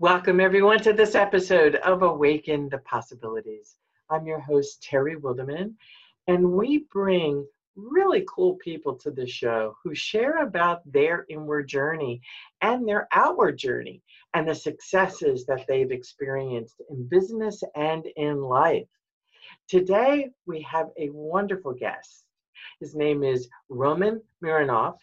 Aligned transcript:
Welcome, 0.00 0.40
everyone, 0.40 0.80
to 0.80 0.92
this 0.92 1.14
episode 1.14 1.76
of 1.76 2.02
Awaken 2.02 2.68
the 2.68 2.78
Possibilities. 2.78 3.76
I'm 4.10 4.26
your 4.26 4.40
host, 4.40 4.82
Terry 4.82 5.14
Wilderman, 5.14 5.74
and 6.26 6.52
we 6.52 6.86
bring 6.90 7.46
really 7.76 8.26
cool 8.28 8.56
people 8.56 8.96
to 8.96 9.12
the 9.12 9.24
show 9.24 9.76
who 9.84 9.94
share 9.94 10.42
about 10.42 10.80
their 10.90 11.26
inward 11.30 11.68
journey 11.68 12.20
and 12.60 12.88
their 12.88 13.06
outward 13.12 13.56
journey 13.56 14.02
and 14.34 14.48
the 14.48 14.54
successes 14.56 15.46
that 15.46 15.64
they've 15.68 15.92
experienced 15.92 16.82
in 16.90 17.06
business 17.06 17.62
and 17.76 18.06
in 18.16 18.42
life. 18.42 18.88
Today, 19.68 20.30
we 20.44 20.60
have 20.62 20.88
a 20.98 21.10
wonderful 21.10 21.72
guest. 21.72 22.24
His 22.80 22.96
name 22.96 23.22
is 23.22 23.48
Roman 23.68 24.20
Mironov, 24.42 24.96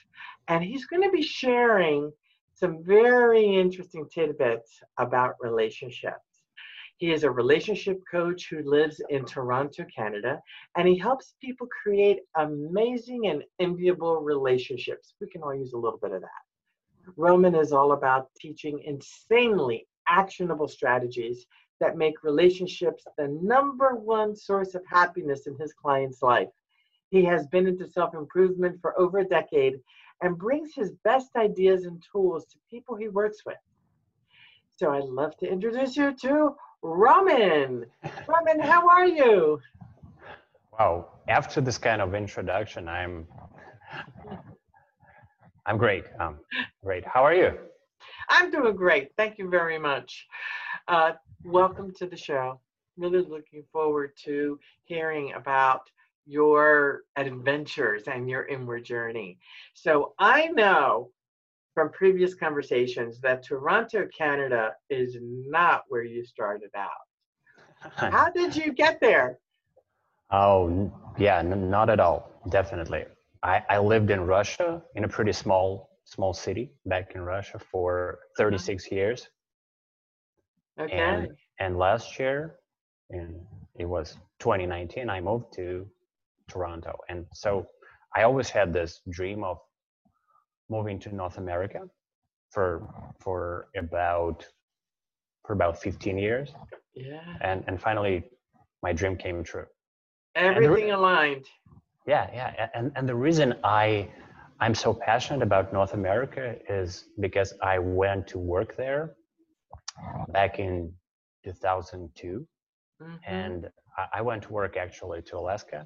and 0.50 0.62
he's 0.62 0.86
going 0.86 1.04
to 1.04 1.12
be 1.12 1.24
sharing 1.24 2.12
some 2.62 2.84
very 2.84 3.56
interesting 3.56 4.08
tidbits 4.08 4.80
about 5.00 5.34
relationships. 5.42 6.44
He 6.98 7.12
is 7.12 7.24
a 7.24 7.32
relationship 7.32 8.00
coach 8.10 8.48
who 8.52 8.62
lives 8.62 9.02
in 9.10 9.26
Toronto, 9.26 9.84
Canada, 9.94 10.40
and 10.78 10.88
he 10.88 10.96
helps 10.96 11.34
people 11.42 11.68
create 11.82 12.20
amazing 12.38 13.26
and 13.26 13.44
enviable 13.60 14.22
relationships. 14.22 15.16
We 15.20 15.28
can 15.28 15.42
all 15.42 15.56
use 15.56 15.74
a 15.74 15.78
little 15.78 15.98
bit 15.98 16.12
of 16.12 16.22
that. 16.22 17.14
Roman 17.18 17.56
is 17.56 17.74
all 17.74 17.94
about 17.94 18.30
teaching 18.40 18.80
insanely 18.86 19.88
actionable 20.08 20.68
strategies 20.68 21.48
that 21.80 21.98
make 21.98 22.24
relationships 22.24 23.04
the 23.18 23.28
number 23.42 23.96
one 23.96 24.36
source 24.36 24.76
of 24.76 24.84
happiness 24.88 25.48
in 25.48 25.58
his 25.58 25.74
client's 25.74 26.22
life. 26.22 26.50
He 27.10 27.24
has 27.26 27.48
been 27.48 27.66
into 27.66 27.90
self 27.90 28.14
improvement 28.14 28.80
for 28.80 28.98
over 29.00 29.18
a 29.18 29.26
decade 29.26 29.80
and 30.22 30.38
brings 30.38 30.74
his 30.74 30.92
best 31.04 31.36
ideas 31.36 31.86
and 31.86 32.04
tools 32.12 32.46
to 32.46 32.58
people 32.70 32.96
he 32.96 33.08
works 33.08 33.40
with. 33.46 33.58
So 34.76 34.92
I'd 34.92 35.04
love 35.04 35.36
to 35.38 35.48
introduce 35.48 35.96
you 35.96 36.14
to 36.22 36.56
Roman. 36.82 37.86
Roman, 38.28 38.60
how 38.60 38.88
are 38.88 39.08
you? 39.08 39.60
Wow, 40.80 41.10
after 41.28 41.62
this 41.62 41.78
kind 41.78 42.02
of 42.02 42.16
introduction, 42.16 42.88
I'm 42.88 43.28
I'm 45.66 45.78
great. 45.78 46.06
Um, 46.20 46.40
great. 46.84 47.06
How 47.06 47.24
are 47.24 47.36
you? 47.36 47.58
I'm 48.30 48.50
doing 48.50 48.76
great. 48.76 49.12
Thank 49.16 49.38
you 49.38 49.50
very 49.50 49.78
much. 49.78 50.28
Uh, 50.88 51.12
welcome 51.44 51.94
to 51.96 52.08
the 52.08 52.18
show. 52.18 52.60
Really 52.98 53.22
looking 53.22 53.64
forward 53.72 54.14
to 54.24 54.60
hearing 54.86 55.34
about 55.34 55.90
your 56.26 57.02
adventures 57.16 58.04
and 58.08 58.30
your 58.30 58.48
inward 58.48 58.84
journey. 58.86 59.40
So 59.74 60.14
I 60.20 60.48
know 60.48 61.12
from 61.74 61.92
previous 61.92 62.34
conversations 62.34 63.20
that 63.22 63.44
Toronto, 63.44 64.08
Canada 64.16 64.74
is 64.90 65.18
not 65.22 65.84
where 65.88 66.04
you 66.04 66.24
started 66.24 66.70
out. 66.76 66.90
How 67.96 68.30
did 68.30 68.56
you 68.56 68.74
get 68.74 69.00
there? 69.00 69.40
Oh, 70.32 70.92
yeah, 71.18 71.40
n- 71.40 71.70
not 71.70 71.90
at 71.90 72.00
all. 72.00 72.30
Definitely. 72.50 73.06
I, 73.44 73.64
I 73.70 73.78
lived 73.80 74.12
in 74.12 74.22
Russia 74.22 74.82
in 74.96 75.04
a 75.04 75.08
pretty 75.08 75.32
small 75.32 75.90
small 76.06 76.34
city 76.34 76.72
back 76.86 77.14
in 77.16 77.22
Russia 77.22 77.58
for 77.60 78.20
uh-huh. 78.38 78.44
36 78.44 78.92
years. 78.92 79.30
Okay. 80.80 80.92
And, 80.92 81.30
and 81.60 81.78
last 81.78 82.20
year, 82.20 82.56
and 83.10 83.40
it 83.78 83.86
was 83.86 84.18
2019, 84.40 85.10
I 85.10 85.22
moved 85.22 85.54
to 85.54 85.88
Toronto. 86.52 86.94
And 87.10 87.20
so 87.44 87.50
I 88.18 88.20
always 88.28 88.50
had 88.58 88.68
this 88.74 88.92
dream 89.18 89.44
of 89.52 89.58
moving 90.76 90.98
to 91.04 91.10
North 91.22 91.38
America 91.46 91.82
for 92.54 92.70
for 93.24 93.40
about 93.84 94.38
for 95.46 95.54
about 95.60 95.76
15 95.82 96.18
years. 96.28 96.50
yeah. 96.94 97.48
And 97.48 97.64
and 97.68 97.76
finally 97.88 98.16
my 98.86 98.92
dream 99.00 99.16
came 99.24 99.44
true. 99.52 99.68
Everything 100.36 100.92
aligned. 101.00 101.46
Yeah, 102.14 102.26
yeah. 102.40 102.70
And 102.78 102.86
and 102.98 103.06
the 103.12 103.20
reason 103.28 103.48
I 103.64 103.86
I'm 104.64 104.76
so 104.86 104.90
passionate 104.94 105.44
about 105.50 105.74
North 105.80 105.94
America 106.02 106.46
is 106.80 106.90
because 107.26 107.50
I 107.74 107.76
went 108.02 108.24
to 108.34 108.38
work 108.56 108.70
there 108.84 109.04
back 110.38 110.60
in 110.60 110.74
2002 111.44 112.48
Mhm. 113.02 113.20
and 113.26 113.60
I- 114.02 114.10
I 114.18 114.22
went 114.30 114.42
to 114.48 114.52
work 114.60 114.74
actually 114.86 115.22
to 115.30 115.34
Alaska, 115.42 115.80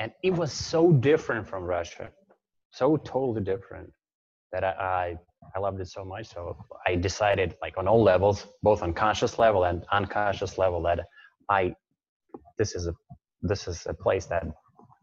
and 0.00 0.10
it 0.22 0.32
was 0.32 0.50
so 0.50 0.92
different 0.92 1.46
from 1.46 1.64
Russia, 1.64 2.08
so 2.70 2.96
totally 2.96 3.42
different 3.42 3.92
that 4.50 4.64
I, 4.64 4.70
I 4.70 5.18
I 5.54 5.58
loved 5.58 5.80
it 5.80 5.88
so 5.88 6.04
much. 6.04 6.28
So 6.28 6.56
I 6.86 6.96
decided, 6.96 7.56
like 7.62 7.76
on 7.76 7.86
all 7.86 8.02
levels, 8.02 8.46
both 8.62 8.82
on 8.82 8.92
conscious 8.94 9.38
level 9.38 9.64
and 9.64 9.84
unconscious 9.92 10.56
level, 10.58 10.82
that 10.82 11.00
I 11.50 11.74
this 12.58 12.74
is 12.74 12.86
a 12.86 12.94
this 13.42 13.68
is 13.68 13.86
a 13.86 13.94
place 13.94 14.24
that 14.26 14.44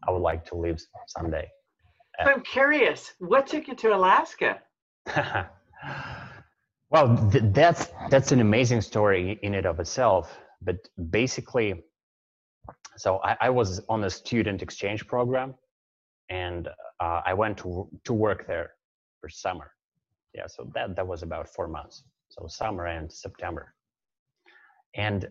I 0.06 0.10
would 0.10 0.22
like 0.30 0.44
to 0.46 0.56
live 0.56 0.78
someday. 1.06 1.48
So 2.24 2.30
I'm 2.32 2.42
curious, 2.42 3.12
what 3.20 3.46
took 3.46 3.68
you 3.68 3.76
to 3.76 3.94
Alaska? 3.94 4.60
well, 6.90 7.30
th- 7.30 7.44
that's 7.52 7.88
that's 8.10 8.32
an 8.32 8.40
amazing 8.40 8.80
story 8.80 9.38
in 9.42 9.54
it 9.54 9.64
of 9.64 9.78
itself. 9.78 10.36
But 10.60 10.76
basically, 11.10 11.84
so 12.98 13.20
I, 13.24 13.36
I 13.46 13.50
was 13.50 13.80
on 13.88 14.04
a 14.04 14.10
student 14.10 14.62
exchange 14.62 15.06
program, 15.06 15.54
and 16.30 16.68
uh, 17.00 17.20
I 17.26 17.34
went 17.34 17.56
to 17.58 17.88
to 18.04 18.12
work 18.12 18.46
there 18.46 18.68
for 19.20 19.28
summer. 19.28 19.68
Yeah, 20.34 20.46
so 20.46 20.70
that 20.74 20.96
that 20.96 21.06
was 21.06 21.22
about 21.22 21.48
four 21.48 21.68
months. 21.68 22.04
So 22.30 22.46
summer 22.48 22.86
and 22.86 23.10
September. 23.10 23.74
And 24.94 25.28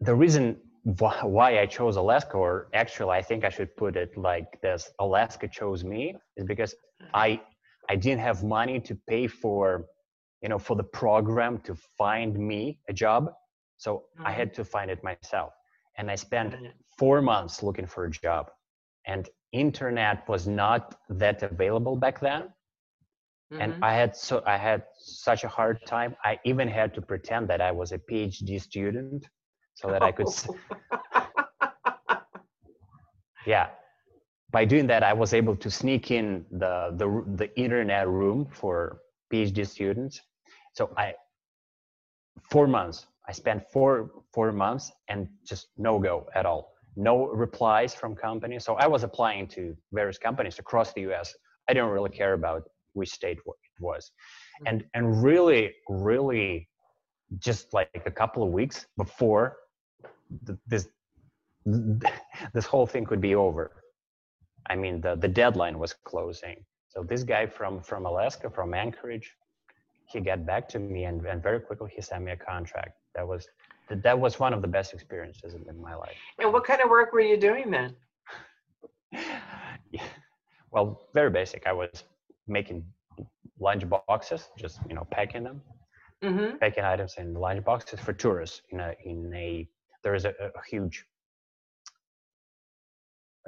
the 0.00 0.14
reason 0.14 0.56
wh- 1.00 1.24
why 1.24 1.60
I 1.60 1.66
chose 1.66 1.96
Alaska, 1.96 2.36
or 2.36 2.68
actually 2.74 3.10
I 3.18 3.22
think 3.22 3.44
I 3.44 3.50
should 3.50 3.76
put 3.76 3.96
it 3.96 4.16
like 4.16 4.60
this: 4.62 4.90
Alaska 4.98 5.48
chose 5.48 5.84
me, 5.84 6.14
is 6.36 6.44
because 6.44 6.74
I 7.14 7.40
I 7.90 7.96
didn't 7.96 8.20
have 8.20 8.44
money 8.44 8.80
to 8.80 8.94
pay 9.08 9.26
for, 9.26 9.86
you 10.42 10.48
know, 10.48 10.58
for 10.58 10.76
the 10.76 10.84
program 11.02 11.58
to 11.68 11.74
find 11.74 12.38
me 12.38 12.78
a 12.88 12.92
job. 12.92 13.32
So 13.78 14.04
I 14.24 14.32
Mhm. 14.32 14.36
had 14.40 14.54
to 14.54 14.64
find 14.64 14.90
it 14.90 15.02
myself. 15.02 15.52
And 15.98 16.10
I 16.10 16.14
spent 16.14 16.54
four 16.98 17.20
months 17.20 17.62
looking 17.62 17.86
for 17.86 18.04
a 18.04 18.10
job. 18.10 18.50
And 19.06 19.28
internet 19.52 20.28
was 20.28 20.46
not 20.46 20.96
that 21.08 21.42
available 21.42 21.96
back 21.96 22.20
then. 22.20 22.42
Mhm. 23.52 23.60
And 23.62 23.84
I 23.84 23.92
had 23.94 24.16
so 24.16 24.42
I 24.46 24.56
had 24.56 24.84
such 24.98 25.44
a 25.44 25.48
hard 25.48 25.78
time. 25.86 26.16
I 26.24 26.38
even 26.44 26.68
had 26.68 26.94
to 26.94 27.02
pretend 27.02 27.48
that 27.48 27.60
I 27.60 27.72
was 27.72 27.92
a 27.92 27.98
PhD 27.98 28.60
student 28.60 29.26
so 29.74 29.88
that 29.90 30.02
I 30.02 30.12
could 30.12 30.28
yeah 33.46 33.68
by 34.50 34.64
doing 34.64 34.86
that 34.86 35.02
i 35.02 35.12
was 35.12 35.32
able 35.32 35.56
to 35.56 35.70
sneak 35.70 36.10
in 36.10 36.44
the 36.50 36.74
the, 37.00 37.08
the 37.36 37.48
internet 37.58 38.08
room 38.08 38.46
for 38.60 38.98
phd 39.32 39.66
students 39.66 40.20
so 40.74 40.90
i 40.96 41.14
four 42.50 42.66
months 42.66 43.06
i 43.28 43.32
spent 43.32 43.62
four 43.72 44.10
four 44.32 44.52
months 44.52 44.92
and 45.08 45.28
just 45.44 45.68
no 45.76 45.98
go 45.98 46.26
at 46.34 46.46
all 46.46 46.72
no 46.96 47.26
replies 47.28 47.94
from 47.94 48.14
companies 48.14 48.64
so 48.64 48.74
i 48.74 48.86
was 48.86 49.02
applying 49.02 49.46
to 49.46 49.76
various 49.92 50.18
companies 50.18 50.58
across 50.58 50.92
the 50.94 51.02
us 51.02 51.34
i 51.68 51.72
didn't 51.72 51.90
really 51.90 52.10
care 52.10 52.34
about 52.34 52.62
which 52.94 53.10
state 53.10 53.38
it 53.38 53.82
was 53.82 54.10
mm-hmm. 54.10 54.66
and 54.68 54.84
and 54.94 55.22
really 55.22 55.72
really 55.88 56.68
just 57.38 57.72
like 57.74 58.02
a 58.06 58.10
couple 58.10 58.42
of 58.42 58.50
weeks 58.50 58.86
before 58.96 59.56
th- 60.46 60.58
this 60.66 60.88
this 62.54 62.66
whole 62.66 62.86
thing 62.86 63.04
could 63.04 63.20
be 63.20 63.34
over. 63.34 63.82
I 64.68 64.76
mean, 64.76 65.00
the, 65.00 65.16
the 65.16 65.28
deadline 65.28 65.78
was 65.78 65.94
closing. 66.04 66.64
So 66.88 67.02
this 67.02 67.22
guy 67.22 67.46
from, 67.46 67.80
from 67.80 68.06
Alaska, 68.06 68.50
from 68.50 68.74
Anchorage, 68.74 69.32
he 70.06 70.20
got 70.20 70.46
back 70.46 70.68
to 70.70 70.78
me 70.78 71.04
and, 71.04 71.24
and 71.26 71.42
very 71.42 71.60
quickly 71.60 71.90
he 71.94 72.00
sent 72.00 72.24
me 72.24 72.32
a 72.32 72.36
contract. 72.36 72.92
That 73.18 73.26
was 73.26 73.48
that, 73.88 74.00
that 74.04 74.18
was 74.24 74.38
one 74.38 74.52
of 74.56 74.60
the 74.62 74.68
best 74.68 74.94
experiences 74.94 75.50
in, 75.54 75.82
my 75.88 75.94
life. 76.04 76.20
and 76.38 76.52
what 76.52 76.64
kind 76.64 76.80
of 76.80 76.88
work 76.88 77.12
were 77.12 77.20
you 77.32 77.36
doing 77.48 77.68
then? 77.76 77.90
Yeah. 79.90 80.04
Well, 80.70 80.86
very 81.14 81.30
basic. 81.30 81.66
I 81.66 81.72
was 81.72 82.04
making 82.46 82.84
lunch 83.58 83.84
boxes, 83.88 84.42
just 84.56 84.78
you 84.88 84.94
know, 84.94 85.06
packing 85.10 85.44
them, 85.48 85.58
Mm-hmm. 86.22 86.56
packing 86.58 86.84
items 86.84 87.14
in 87.18 87.34
lunch 87.34 87.64
boxes 87.64 87.98
for 88.04 88.12
tourists 88.12 88.62
in 88.72 88.78
a 88.80 88.90
in 89.04 89.18
a 89.34 89.68
there 90.02 90.14
is 90.18 90.24
a, 90.24 90.32
a 90.60 90.62
huge 90.70 90.96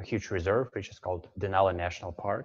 a 0.00 0.02
huge 0.10 0.30
reserve 0.30 0.66
which 0.74 0.88
is 0.88 0.98
called 1.04 1.22
Denali 1.42 1.74
National 1.76 2.12
Park. 2.12 2.44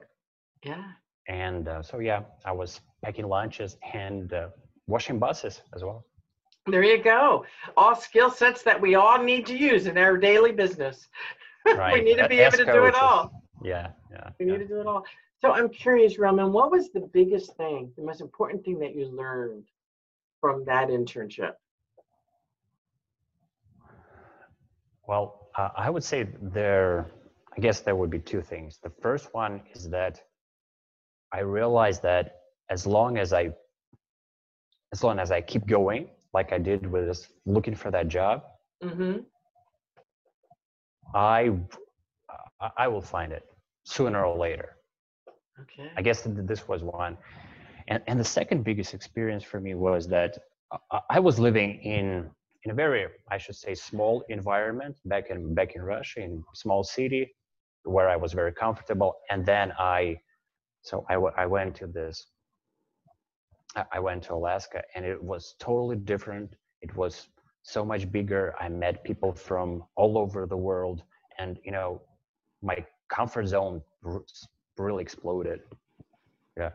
Yeah. 0.64 0.84
And 1.28 1.68
uh, 1.68 1.82
so 1.90 1.96
yeah, 2.10 2.22
I 2.44 2.52
was 2.62 2.82
packing 3.04 3.28
lunches 3.28 3.78
and 3.94 4.34
uh, 4.34 4.50
washing 4.88 5.18
buses 5.20 5.62
as 5.76 5.82
well. 5.84 6.06
There 6.68 6.84
you 6.84 7.02
go. 7.02 7.46
All 7.78 7.96
skill 7.96 8.32
sets 8.32 8.64
that 8.64 8.80
we 8.82 8.96
all 8.96 9.24
need 9.24 9.46
to 9.48 9.58
use 9.58 9.86
in 9.86 9.98
our 9.98 10.18
daily 10.18 10.52
business. 10.52 11.08
we 11.66 12.02
need 12.02 12.18
to 12.18 12.28
be 12.28 12.40
able 12.40 12.58
to 12.58 12.66
do 12.66 12.86
it 12.86 12.96
all. 12.96 13.44
Yeah, 13.64 13.90
yeah. 14.12 14.30
We 14.40 14.48
yeah. 14.48 14.52
need 14.54 14.58
to 14.60 14.68
do 14.68 14.82
it 14.82 14.88
all. 14.88 15.06
So 15.42 15.52
I'm 15.52 15.70
curious, 15.70 16.18
Roman, 16.18 16.52
what 16.52 16.72
was 16.72 16.90
the 16.92 17.02
biggest 17.14 17.56
thing, 17.56 17.92
the 17.98 18.04
most 18.04 18.20
important 18.20 18.66
thing 18.66 18.80
that 18.80 18.96
you 18.96 19.06
learned 19.06 19.66
from 20.42 20.66
that 20.66 20.90
internship? 20.90 21.54
Well, 25.08 25.50
uh, 25.56 25.70
I 25.78 25.92
would 25.92 26.04
say 26.04 26.28
there, 26.42 27.12
I 27.56 27.60
guess 27.62 27.82
there 27.82 27.96
would 27.96 28.10
be 28.10 28.20
two 28.20 28.42
things. 28.42 28.80
The 28.82 28.92
first 29.02 29.34
one 29.34 29.62
is 29.76 29.88
that 29.90 30.20
I 31.32 31.42
realized 31.42 32.02
that 32.02 32.38
as 32.72 32.88
long 32.88 33.20
as 33.20 33.34
I, 33.34 33.52
as 34.94 35.04
long 35.04 35.20
as 35.20 35.32
I 35.32 35.42
keep 35.42 35.68
going, 35.68 36.10
like 36.38 36.50
I 36.58 36.60
did 36.70 36.82
with 36.94 37.08
looking 37.56 37.76
for 37.84 37.92
that 37.96 38.08
job, 38.18 38.44
Mm-hmm. 38.84 39.20
I, 41.16 41.52
I 42.78 42.88
will 42.88 43.02
find 43.02 43.32
it 43.32 43.46
sooner 43.86 44.26
or 44.26 44.38
later. 44.38 44.70
Okay. 45.62 45.90
I 45.98 46.02
guess 46.02 46.20
this 46.52 46.68
was 46.68 46.84
one. 46.84 47.18
And, 47.88 48.02
and 48.08 48.20
the 48.20 48.30
second 48.40 48.64
biggest 48.64 48.94
experience 48.94 49.44
for 49.44 49.60
me 49.60 49.74
was 49.76 50.08
that 50.10 50.32
I, 50.92 51.00
I 51.18 51.20
was 51.20 51.40
living 51.40 51.72
in, 51.84 52.30
in 52.64 52.72
a 52.72 52.74
very, 52.74 53.08
I 53.32 53.38
should 53.38 53.56
say, 53.56 53.74
small 53.76 54.24
environment 54.30 54.96
back 55.06 55.26
in, 55.32 55.54
back 55.56 55.76
in 55.76 55.82
Russia, 55.82 56.20
in 56.28 56.44
small 56.54 56.84
city 56.84 57.24
where 57.84 58.10
I 58.10 58.18
was 58.18 58.34
very 58.34 58.54
comfortable. 58.54 59.12
And 59.32 59.46
then 59.46 59.74
I, 59.80 60.18
so 60.82 61.06
I, 61.10 61.16
w- 61.16 61.34
I 61.38 61.46
went 61.46 61.76
to 61.78 61.88
this, 61.88 62.28
I- 63.76 64.00
went 64.00 64.24
to 64.24 64.34
Alaska 64.34 64.82
and 64.96 65.06
it 65.06 65.22
was 65.22 65.56
totally 65.60 65.96
different. 65.96 66.56
It 66.82 66.96
was 66.96 67.30
so 67.64 67.84
much 67.84 68.12
bigger. 68.12 68.54
I 68.60 68.70
met 68.70 69.04
people 69.04 69.34
from 69.34 69.84
all 69.96 70.18
over 70.18 70.46
the 70.46 70.58
world 70.58 71.04
and, 71.38 71.60
you 71.64 71.72
know, 71.72 72.02
my 72.62 72.86
comfort 73.10 73.48
zone 73.48 73.82
really 74.78 75.02
exploded. 75.02 75.62
Yeah. 76.58 76.72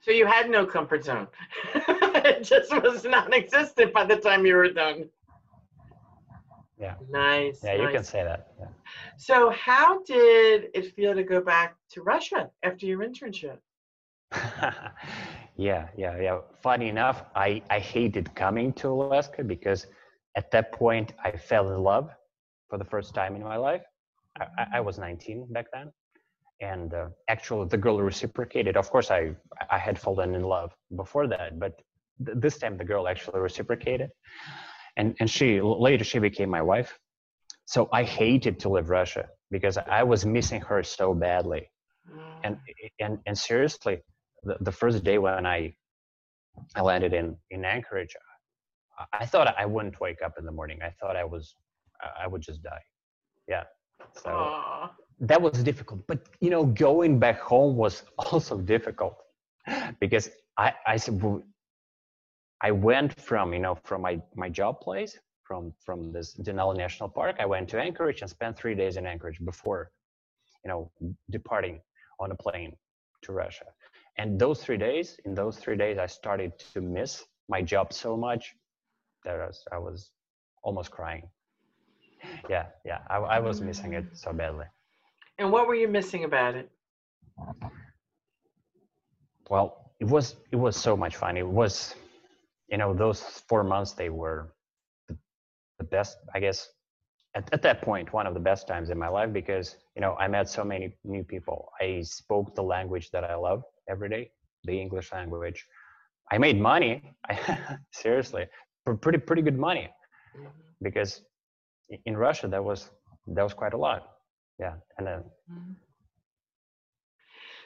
So 0.00 0.10
you 0.10 0.26
had 0.26 0.50
no 0.50 0.66
comfort 0.66 1.04
zone. 1.04 1.28
it 1.74 2.42
just 2.42 2.72
was 2.82 3.04
non-existent 3.04 3.92
by 3.92 4.04
the 4.04 4.16
time 4.16 4.44
you 4.44 4.56
were 4.56 4.70
done. 4.70 5.08
Yeah. 6.78 6.96
Nice. 7.08 7.60
Yeah, 7.62 7.74
you 7.74 7.88
can 7.88 8.04
say 8.04 8.24
that. 8.24 8.48
Yeah. 8.58 8.66
So 9.16 9.50
how 9.50 10.02
did 10.02 10.70
it 10.74 10.94
feel 10.94 11.14
to 11.14 11.22
go 11.22 11.40
back 11.40 11.76
to 11.90 12.02
Russia 12.02 12.50
after 12.62 12.86
your 12.86 13.00
internship? 13.00 13.58
yeah, 15.56 15.88
yeah, 15.96 16.18
yeah. 16.20 16.38
Funny 16.62 16.88
enough, 16.88 17.24
I, 17.34 17.62
I 17.70 17.78
hated 17.80 18.34
coming 18.34 18.72
to 18.74 18.88
Alaska 18.90 19.42
because 19.44 19.86
at 20.36 20.50
that 20.52 20.72
point 20.72 21.12
I 21.24 21.30
fell 21.30 21.64
in 21.66 21.76
love 21.76 22.08
for 22.68 22.76
the 22.78 22.84
first 22.84 23.14
time 23.14 23.34
in 23.34 23.42
my 23.42 23.56
life. 23.56 23.82
I, 24.40 24.66
I- 24.74 24.80
was 24.80 24.98
19 24.98 25.46
back 25.52 25.66
then. 25.72 25.90
And 26.60 26.92
uh, 26.94 27.06
actually, 27.28 27.66
the 27.68 27.76
girl 27.78 28.00
reciprocated. 28.00 28.76
Of 28.76 28.90
course, 28.90 29.10
I, 29.10 29.32
I 29.70 29.78
had 29.78 29.98
fallen 29.98 30.34
in 30.34 30.42
love 30.42 30.72
before 30.96 31.26
that, 31.28 31.58
but 31.58 31.72
th- 32.24 32.38
this 32.40 32.58
time 32.58 32.76
the 32.76 32.84
girl 32.84 33.08
actually 33.08 33.40
reciprocated. 33.40 34.10
And, 34.96 35.14
and 35.20 35.30
she 35.30 35.60
later 35.60 36.04
she 36.04 36.18
became 36.18 36.50
my 36.50 36.62
wife. 36.62 36.98
So 37.66 37.88
I 37.92 38.04
hated 38.04 38.60
to 38.60 38.68
leave 38.70 38.90
Russia 38.90 39.28
because 39.50 39.78
I 39.78 40.02
was 40.04 40.24
missing 40.24 40.60
her 40.62 40.82
so 40.82 41.14
badly 41.14 41.70
and 42.42 42.56
and 43.00 43.18
and 43.26 43.36
seriously 43.38 44.00
the, 44.44 44.56
the 44.60 44.72
first 44.72 45.04
day 45.04 45.18
when 45.18 45.46
i 45.46 45.74
i 46.76 46.80
landed 46.80 47.12
in 47.12 47.36
in 47.50 47.64
anchorage 47.64 48.14
I- 49.12 49.26
thought 49.26 49.54
i 49.58 49.66
wouldn't 49.66 50.00
wake 50.00 50.22
up 50.22 50.34
in 50.38 50.44
the 50.44 50.52
morning. 50.52 50.78
I 50.82 50.90
thought 50.98 51.16
i 51.16 51.24
was 51.24 51.56
i 52.22 52.26
would 52.26 52.42
just 52.42 52.62
die. 52.62 52.84
Yeah. 53.48 53.64
So 54.22 54.30
Aw. 54.30 54.92
that 55.20 55.40
was 55.40 55.62
difficult. 55.62 56.06
But 56.06 56.20
you 56.40 56.50
know 56.50 56.64
going 56.64 57.18
back 57.18 57.40
home 57.40 57.76
was 57.76 58.02
also 58.18 58.58
difficult 58.58 59.16
because 60.00 60.28
i 60.58 60.72
i 60.86 60.96
i 62.60 62.70
went 62.70 63.18
from 63.20 63.52
you 63.52 63.58
know 63.64 63.74
from 63.84 64.02
my 64.02 64.20
my 64.34 64.48
job 64.48 64.80
place 64.80 65.18
from 65.42 65.72
from 65.84 66.12
this 66.12 66.34
denali 66.46 66.76
national 66.76 67.08
park 67.08 67.36
i 67.44 67.46
went 67.46 67.68
to 67.68 67.76
anchorage 67.80 68.20
and 68.22 68.30
spent 68.30 68.56
three 68.56 68.74
days 68.74 68.96
in 68.96 69.06
anchorage 69.06 69.40
before 69.44 69.90
you 70.64 70.68
know 70.70 70.90
departing 71.30 71.80
on 72.20 72.30
a 72.32 72.38
plane 72.44 72.72
to 73.22 73.32
russia 73.32 73.66
and 74.18 74.38
those 74.38 74.62
three 74.62 74.76
days 74.76 75.18
in 75.24 75.34
those 75.34 75.58
three 75.58 75.76
days 75.76 75.98
i 75.98 76.06
started 76.06 76.52
to 76.72 76.80
miss 76.80 77.24
my 77.48 77.60
job 77.62 77.92
so 77.92 78.16
much 78.16 78.54
that 79.24 79.40
I 79.40 79.46
was, 79.46 79.64
I 79.72 79.78
was 79.78 80.10
almost 80.62 80.90
crying. 80.90 81.28
Yeah 82.48 82.66
yeah 82.84 82.98
I, 83.10 83.16
I 83.16 83.40
was 83.40 83.60
missing 83.60 83.92
it 83.94 84.04
so 84.14 84.32
badly. 84.32 84.66
And 85.38 85.50
what 85.52 85.66
were 85.66 85.74
you 85.74 85.88
missing 85.88 86.24
about 86.24 86.54
it? 86.54 86.70
well 89.50 89.92
it 90.00 90.06
was 90.06 90.36
it 90.52 90.56
was 90.56 90.76
so 90.76 90.96
much 90.96 91.16
fun. 91.16 91.36
It 91.36 91.46
was 91.46 91.94
you 92.68 92.78
know 92.78 92.94
those 92.94 93.20
four 93.20 93.62
months 93.62 93.92
they 93.92 94.08
were 94.08 94.54
the, 95.08 95.16
the 95.78 95.84
best 95.84 96.16
i 96.34 96.40
guess 96.40 96.70
at, 97.34 97.52
at 97.52 97.60
that 97.60 97.82
point 97.82 98.12
one 98.12 98.26
of 98.26 98.32
the 98.32 98.40
best 98.40 98.66
times 98.66 98.88
in 98.88 98.98
my 98.98 99.08
life 99.08 99.32
because 99.32 99.76
you 99.94 100.00
know 100.00 100.14
i 100.18 100.26
met 100.26 100.48
so 100.48 100.64
many 100.64 100.96
new 101.04 101.22
people. 101.22 101.70
I 101.80 102.00
spoke 102.02 102.54
the 102.54 102.62
language 102.62 103.10
that 103.10 103.24
i 103.24 103.34
love 103.34 103.64
every 103.88 104.08
day 104.08 104.28
the 104.64 104.80
english 104.80 105.12
language 105.12 105.64
i 106.32 106.38
made 106.38 106.60
money 106.60 107.02
I, 107.28 107.34
seriously 107.92 108.44
pr- 108.84 108.92
pretty 109.04 109.18
pretty 109.18 109.42
good 109.42 109.58
money 109.58 109.88
Mhm. 110.34 110.74
because 110.82 111.20
in 112.04 112.16
russia 112.16 112.48
that 112.48 112.62
was 112.64 112.90
that 113.28 113.42
was 113.42 113.54
quite 113.54 113.74
a 113.74 113.78
lot 113.78 114.02
yeah 114.58 114.74
and 114.98 115.08
uh, 115.08 115.18
Mhm. 115.48 115.76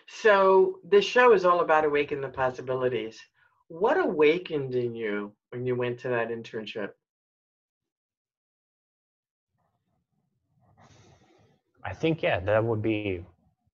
So 0.08 0.80
this 0.84 1.04
show 1.04 1.32
is 1.32 1.44
all 1.44 1.60
about 1.60 1.84
awaken 1.84 2.20
the 2.20 2.28
possibilities. 2.28 3.20
What 3.68 3.98
awakened 3.98 4.74
in 4.74 4.94
you 4.94 5.34
when 5.50 5.66
you 5.66 5.74
went 5.76 5.98
to 6.00 6.08
that 6.08 6.28
internship? 6.30 6.92
I 11.84 11.94
think 11.94 12.22
yeah, 12.22 12.40
that 12.40 12.64
would 12.64 12.82
be 12.82 13.14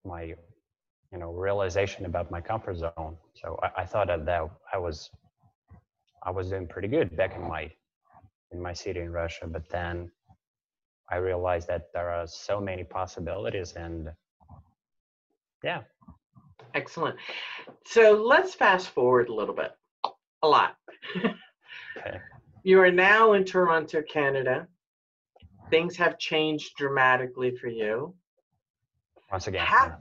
my 0.05 0.35
you 1.15 1.21
know 1.21 1.31
realization 1.31 2.07
about 2.07 2.31
my 2.31 2.41
comfort 2.41 2.77
zone. 2.77 3.17
So 3.35 3.59
I, 3.63 3.83
I 3.83 3.85
thought 3.87 4.09
that, 4.09 4.27
that 4.27 4.51
I 4.73 4.79
was 4.79 5.11
I 6.25 6.31
was 6.31 6.49
doing 6.49 6.67
pretty 6.67 6.89
good 6.89 7.17
back 7.17 7.37
in 7.37 7.43
my 7.43 7.71
in 8.51 8.61
my 8.61 8.73
city 8.73 9.01
in 9.01 9.13
Russia, 9.13 9.47
but 9.47 9.69
then 9.71 10.11
I 11.09 11.17
realized 11.17 11.69
that 11.69 11.93
there 11.95 12.11
are 12.11 12.27
so 12.27 12.61
many 12.61 12.83
possibilities 12.83 13.73
and 13.75 14.11
yeah. 15.63 15.83
Excellent. 16.75 17.17
So 17.87 18.13
let's 18.13 18.55
fast 18.55 18.89
forward 18.89 19.29
a 19.29 19.35
little 19.35 19.55
bit, 19.55 19.73
a 20.43 20.49
lot. 20.49 20.77
Okay. 21.97 22.19
You 22.65 22.81
are 22.81 22.91
now 22.91 23.35
in 23.35 23.45
Toronto, 23.45 24.03
Canada. 24.03 24.67
Things 25.71 25.97
have 25.97 26.19
changed 26.19 26.73
dramatically 26.77 27.57
for 27.57 27.69
you. 27.69 28.13
Once 29.31 29.47
again. 29.47 29.65
How-. 29.65 29.97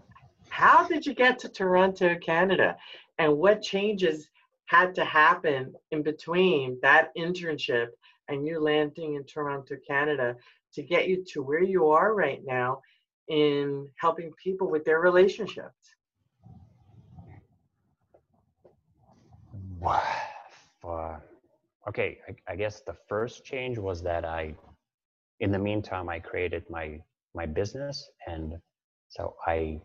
How 0.53 0.87
did 0.87 1.03
you 1.03 1.15
get 1.15 1.39
to 1.39 1.49
Toronto, 1.49 2.15
Canada? 2.19 2.77
And 3.17 3.39
what 3.39 3.63
changes 3.63 4.29
had 4.65 4.93
to 4.93 5.03
happen 5.03 5.73
in 5.89 6.03
between 6.03 6.77
that 6.83 7.09
internship 7.17 7.87
and 8.27 8.45
you 8.45 8.59
landing 8.59 9.15
in 9.15 9.23
Toronto, 9.25 9.75
Canada 9.87 10.35
to 10.75 10.83
get 10.83 11.07
you 11.07 11.25
to 11.29 11.41
where 11.41 11.63
you 11.63 11.89
are 11.89 12.13
right 12.13 12.41
now 12.45 12.81
in 13.29 13.89
helping 13.97 14.31
people 14.33 14.69
with 14.69 14.85
their 14.85 14.99
relationships? 14.99 15.95
Okay, 21.87 22.19
I 22.47 22.55
guess 22.55 22.81
the 22.81 22.95
first 23.09 23.43
change 23.43 23.79
was 23.79 24.03
that 24.03 24.23
I, 24.23 24.53
in 25.39 25.51
the 25.51 25.57
meantime, 25.57 26.09
I 26.09 26.19
created 26.19 26.63
my 26.69 27.01
my 27.33 27.47
business, 27.47 28.07
and 28.27 28.59
so 29.09 29.35
I 29.47 29.81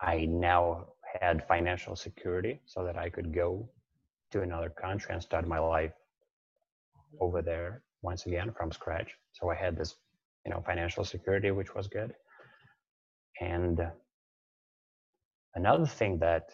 I 0.00 0.26
now 0.26 0.86
had 1.20 1.46
financial 1.46 1.96
security 1.96 2.60
so 2.66 2.84
that 2.84 2.96
I 2.96 3.10
could 3.10 3.34
go 3.34 3.68
to 4.32 4.42
another 4.42 4.70
country 4.70 5.12
and 5.12 5.22
start 5.22 5.46
my 5.46 5.58
life 5.58 5.92
over 7.20 7.42
there 7.42 7.82
once 8.02 8.26
again 8.26 8.52
from 8.56 8.72
scratch. 8.72 9.14
So 9.32 9.50
I 9.50 9.54
had 9.54 9.76
this, 9.76 9.96
you 10.46 10.52
know, 10.52 10.62
financial 10.64 11.04
security, 11.04 11.50
which 11.50 11.74
was 11.74 11.88
good. 11.88 12.14
And 13.40 13.80
another 15.54 15.86
thing 15.86 16.18
that 16.20 16.50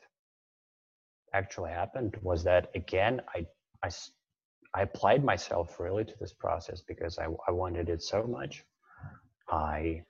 actually 1.35 1.71
happened 1.71 2.17
was 2.23 2.43
that 2.45 2.71
again 2.75 3.21
I 3.35 3.47
I 4.75 4.83
applied 4.83 5.25
myself 5.25 5.79
really 5.79 6.05
to 6.05 6.15
this 6.21 6.33
process 6.33 6.83
because 6.83 7.19
I, 7.19 7.27
I 7.47 7.53
wanted 7.53 7.89
it 7.89 8.03
so 8.03 8.25
much 8.25 8.65
i 9.51 10.03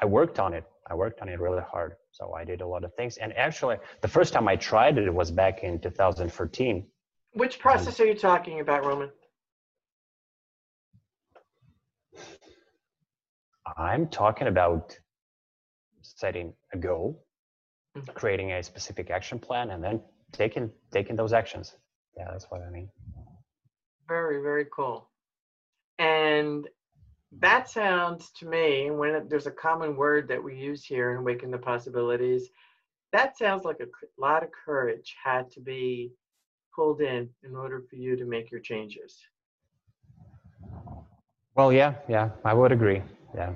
i 0.00 0.04
worked 0.04 0.38
on 0.38 0.54
it 0.54 0.64
i 0.88 0.94
worked 0.94 1.20
on 1.20 1.28
it 1.28 1.40
really 1.40 1.62
hard 1.62 1.96
so 2.12 2.32
i 2.34 2.44
did 2.44 2.60
a 2.60 2.66
lot 2.66 2.84
of 2.84 2.92
things 2.94 3.16
and 3.18 3.32
actually 3.36 3.76
the 4.00 4.08
first 4.08 4.32
time 4.32 4.46
i 4.48 4.56
tried 4.56 4.98
it 4.98 5.12
was 5.12 5.30
back 5.30 5.62
in 5.62 5.80
2014 5.80 6.86
Which 7.34 7.58
process 7.58 8.00
are 8.00 8.06
you 8.06 8.14
talking 8.14 8.60
about, 8.60 8.84
Roman? 8.84 9.10
i'm 13.76 14.08
talking 14.08 14.48
about 14.48 14.98
setting 16.02 16.52
a 16.72 16.78
goal 16.78 17.24
Mhm. 17.96 18.14
creating 18.14 18.52
a 18.52 18.62
specific 18.62 19.10
action 19.10 19.38
plan 19.38 19.70
and 19.70 19.82
then 19.82 20.00
taking 20.32 20.70
taking 20.92 21.16
those 21.16 21.32
actions. 21.32 21.76
Yeah, 22.16 22.28
that's 22.30 22.48
what 22.50 22.62
I 22.62 22.70
mean. 22.70 22.88
Very, 24.06 24.40
very 24.42 24.66
cool. 24.76 25.10
And 25.98 26.68
that 27.38 27.70
sounds 27.70 28.30
to 28.38 28.46
me, 28.46 28.90
when 28.90 29.14
it, 29.14 29.30
there's 29.30 29.46
a 29.46 29.52
common 29.52 29.96
word 29.96 30.26
that 30.28 30.42
we 30.42 30.56
use 30.56 30.84
here 30.84 31.12
in 31.12 31.18
Awaken 31.18 31.50
the 31.50 31.58
Possibilities, 31.58 32.50
that 33.12 33.38
sounds 33.38 33.64
like 33.64 33.80
a 33.80 33.86
lot 34.20 34.42
of 34.42 34.50
courage 34.64 35.14
had 35.22 35.50
to 35.52 35.60
be 35.60 36.12
pulled 36.74 37.00
in 37.00 37.28
in 37.44 37.54
order 37.54 37.82
for 37.88 37.96
you 37.96 38.16
to 38.16 38.24
make 38.24 38.50
your 38.50 38.60
changes. 38.60 39.16
Well, 41.54 41.72
yeah, 41.72 41.94
yeah, 42.08 42.30
I 42.44 42.54
would 42.54 42.72
agree. 42.72 43.02
Yeah. 43.34 43.52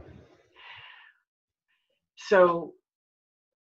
So, 2.16 2.74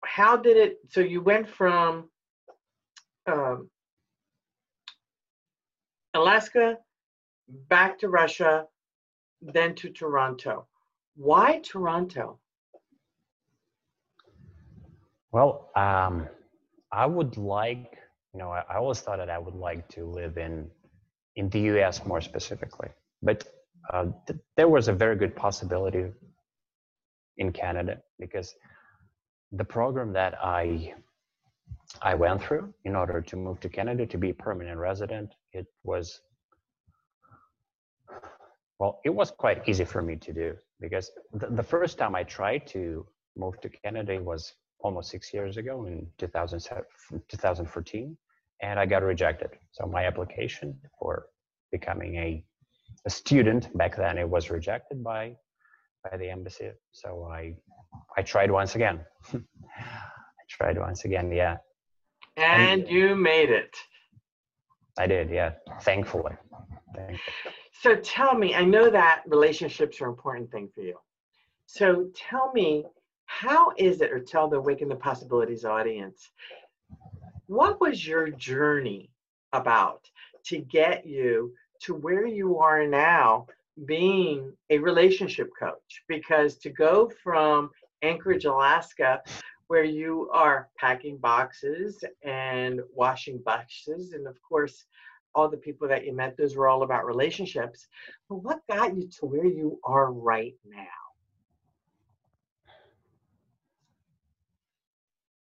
how 0.04 0.36
did 0.36 0.56
it? 0.56 0.78
So 0.90 1.00
you 1.00 1.20
went 1.20 1.48
from 1.48 2.08
um, 3.26 3.68
Alaska 6.14 6.78
back 7.68 7.98
to 8.00 8.08
Russia, 8.08 8.66
then 9.42 9.74
to 9.76 9.90
Toronto. 9.90 10.66
Why 11.16 11.58
Toronto? 11.58 12.38
Well, 15.32 15.70
um, 15.76 16.28
I 16.92 17.06
would 17.06 17.36
like, 17.36 17.98
you 18.32 18.38
know, 18.38 18.50
I, 18.50 18.62
I 18.68 18.76
always 18.76 19.00
thought 19.00 19.18
that 19.18 19.30
I 19.30 19.38
would 19.38 19.54
like 19.54 19.88
to 19.90 20.04
live 20.04 20.38
in 20.38 20.70
in 21.36 21.48
the 21.48 21.60
U.S. 21.60 22.04
more 22.04 22.20
specifically, 22.20 22.88
but 23.22 23.44
uh, 23.90 24.06
th- 24.26 24.38
there 24.56 24.68
was 24.68 24.88
a 24.88 24.92
very 24.92 25.16
good 25.16 25.34
possibility 25.34 26.04
in 27.38 27.52
Canada 27.52 28.02
because 28.18 28.54
the 29.52 29.64
program 29.64 30.12
that 30.12 30.34
I 30.42 30.92
I 32.02 32.14
went 32.14 32.42
through 32.42 32.72
in 32.84 32.94
order 32.94 33.20
to 33.22 33.36
move 33.36 33.60
to 33.60 33.68
Canada 33.68 34.06
to 34.06 34.18
be 34.18 34.30
a 34.30 34.34
permanent 34.34 34.78
resident, 34.78 35.34
it 35.52 35.66
was 35.84 36.20
well, 38.82 38.98
it 39.04 39.10
was 39.10 39.30
quite 39.30 39.68
easy 39.68 39.84
for 39.84 40.02
me 40.02 40.16
to 40.16 40.32
do 40.32 40.56
because 40.80 41.12
the, 41.32 41.46
the 41.46 41.62
first 41.62 41.98
time 41.98 42.16
I 42.16 42.24
tried 42.24 42.66
to 42.74 43.06
move 43.36 43.60
to 43.60 43.68
Canada 43.68 44.20
was 44.20 44.54
almost 44.80 45.08
six 45.08 45.32
years 45.32 45.56
ago 45.56 45.84
in 45.84 46.08
2014, 46.18 48.16
and 48.60 48.80
I 48.80 48.86
got 48.86 49.04
rejected. 49.04 49.50
So 49.70 49.86
my 49.86 50.04
application 50.06 50.76
for 50.98 51.26
becoming 51.70 52.16
a, 52.16 52.44
a 53.06 53.10
student 53.10 53.72
back 53.78 53.94
then 53.96 54.18
it 54.18 54.28
was 54.28 54.50
rejected 54.50 55.04
by 55.04 55.36
by 56.02 56.16
the 56.16 56.28
embassy. 56.28 56.72
So 56.90 57.30
I 57.32 57.54
I 58.18 58.22
tried 58.22 58.50
once 58.50 58.74
again. 58.74 58.98
I 59.32 60.44
tried 60.50 60.76
once 60.76 61.04
again, 61.04 61.30
yeah. 61.30 61.58
And, 62.36 62.82
and 62.82 62.90
you 62.90 63.14
made 63.14 63.50
it. 63.50 63.76
I 64.98 65.06
did, 65.06 65.30
yeah. 65.30 65.52
Thankfully. 65.82 66.34
Thankfully. 66.96 67.54
So 67.80 67.96
tell 67.96 68.34
me, 68.36 68.54
I 68.54 68.64
know 68.64 68.90
that 68.90 69.22
relationships 69.26 70.00
are 70.00 70.04
an 70.04 70.10
important 70.10 70.50
thing 70.50 70.68
for 70.74 70.82
you. 70.82 70.98
So 71.66 72.10
tell 72.14 72.52
me, 72.52 72.84
how 73.24 73.72
is 73.78 74.02
it, 74.02 74.12
or 74.12 74.20
tell 74.20 74.48
the 74.48 74.58
Awaken 74.58 74.88
the 74.88 74.96
Possibilities 74.96 75.64
audience, 75.64 76.30
what 77.46 77.80
was 77.80 78.06
your 78.06 78.28
journey 78.28 79.10
about 79.52 80.08
to 80.44 80.58
get 80.58 81.06
you 81.06 81.54
to 81.80 81.94
where 81.94 82.26
you 82.26 82.58
are 82.58 82.86
now 82.86 83.46
being 83.86 84.52
a 84.70 84.78
relationship 84.78 85.50
coach? 85.58 86.02
Because 86.08 86.56
to 86.58 86.70
go 86.70 87.10
from 87.22 87.70
Anchorage, 88.02 88.44
Alaska, 88.44 89.22
where 89.68 89.84
you 89.84 90.28
are 90.32 90.68
packing 90.78 91.16
boxes 91.16 92.04
and 92.22 92.80
washing 92.94 93.38
boxes, 93.38 94.12
and 94.12 94.26
of 94.26 94.36
course, 94.42 94.84
all 95.34 95.48
the 95.48 95.56
people 95.56 95.88
that 95.88 96.04
you 96.04 96.14
met, 96.14 96.36
those 96.36 96.56
were 96.56 96.68
all 96.68 96.82
about 96.82 97.06
relationships. 97.06 97.88
But 98.28 98.36
what 98.36 98.60
got 98.68 98.96
you 98.96 99.08
to 99.20 99.26
where 99.26 99.46
you 99.46 99.78
are 99.84 100.12
right 100.12 100.54
now? 100.64 100.86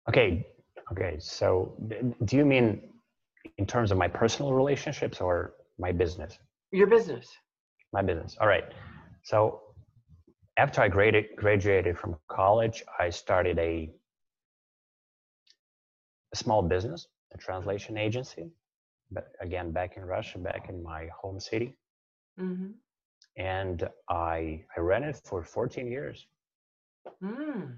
Okay, 0.07 0.47
okay. 0.91 1.17
So, 1.19 1.75
do 2.25 2.37
you 2.37 2.45
mean 2.45 2.81
in 3.57 3.65
terms 3.65 3.91
of 3.91 3.97
my 3.97 4.07
personal 4.07 4.53
relationships 4.53 5.21
or 5.21 5.53
my 5.77 5.91
business? 5.91 6.39
Your 6.71 6.87
business. 6.87 7.27
My 7.93 8.01
business. 8.01 8.35
All 8.41 8.47
right. 8.47 8.63
So, 9.23 9.61
after 10.57 10.81
I 10.81 10.87
graduated, 10.87 11.35
graduated 11.35 11.97
from 11.97 12.15
college, 12.27 12.83
I 12.99 13.11
started 13.11 13.59
a, 13.59 13.91
a 16.33 16.35
small 16.35 16.63
business, 16.63 17.07
a 17.33 17.37
translation 17.37 17.97
agency 17.97 18.49
again 19.41 19.71
back 19.71 19.97
in 19.97 20.05
Russia, 20.05 20.37
back 20.37 20.69
in 20.69 20.81
my 20.83 21.07
home 21.21 21.39
city. 21.39 21.75
Mm-hmm. 22.39 22.71
And 23.37 23.89
I 24.09 24.63
I 24.75 24.79
ran 24.79 25.03
it 25.03 25.21
for 25.23 25.43
14 25.43 25.87
years. 25.87 26.27
Mm. 27.23 27.77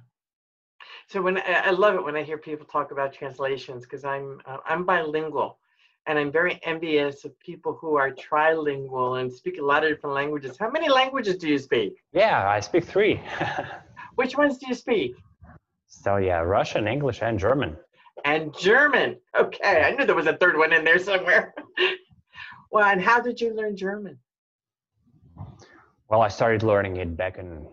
So 1.07 1.21
when 1.21 1.37
I 1.45 1.71
love 1.71 1.95
it 1.95 2.03
when 2.03 2.15
I 2.15 2.23
hear 2.23 2.37
people 2.37 2.65
talk 2.65 2.91
about 2.91 3.13
translations 3.13 3.83
because 3.83 4.03
I'm 4.03 4.41
uh, 4.45 4.57
I'm 4.65 4.85
bilingual, 4.85 5.59
and 6.07 6.17
I'm 6.17 6.31
very 6.31 6.59
envious 6.63 7.25
of 7.25 7.37
people 7.39 7.77
who 7.79 7.95
are 7.95 8.11
trilingual 8.11 9.21
and 9.21 9.31
speak 9.31 9.59
a 9.59 9.63
lot 9.63 9.83
of 9.83 9.89
different 9.89 10.15
languages. 10.15 10.57
How 10.57 10.69
many 10.71 10.89
languages 10.89 11.37
do 11.37 11.47
you 11.47 11.59
speak? 11.59 11.93
Yeah, 12.13 12.49
I 12.49 12.59
speak 12.59 12.85
three. 12.85 13.19
Which 14.15 14.37
ones 14.37 14.57
do 14.57 14.67
you 14.67 14.75
speak? 14.75 15.15
So 15.87 16.17
yeah, 16.17 16.39
Russian, 16.39 16.87
English, 16.87 17.21
and 17.21 17.37
German 17.39 17.77
and 18.25 18.53
German. 18.57 19.17
Okay, 19.37 19.83
I 19.83 19.91
knew 19.91 20.05
there 20.05 20.15
was 20.15 20.27
a 20.27 20.37
third 20.37 20.57
one 20.57 20.73
in 20.73 20.83
there 20.83 20.99
somewhere. 20.99 21.53
well, 22.71 22.85
and 22.85 23.01
how 23.01 23.19
did 23.19 23.39
you 23.39 23.53
learn 23.55 23.75
German? 23.75 24.17
Well, 26.09 26.21
I 26.21 26.27
started 26.27 26.63
learning 26.63 26.97
it 26.97 27.15
back 27.15 27.37
in 27.37 27.65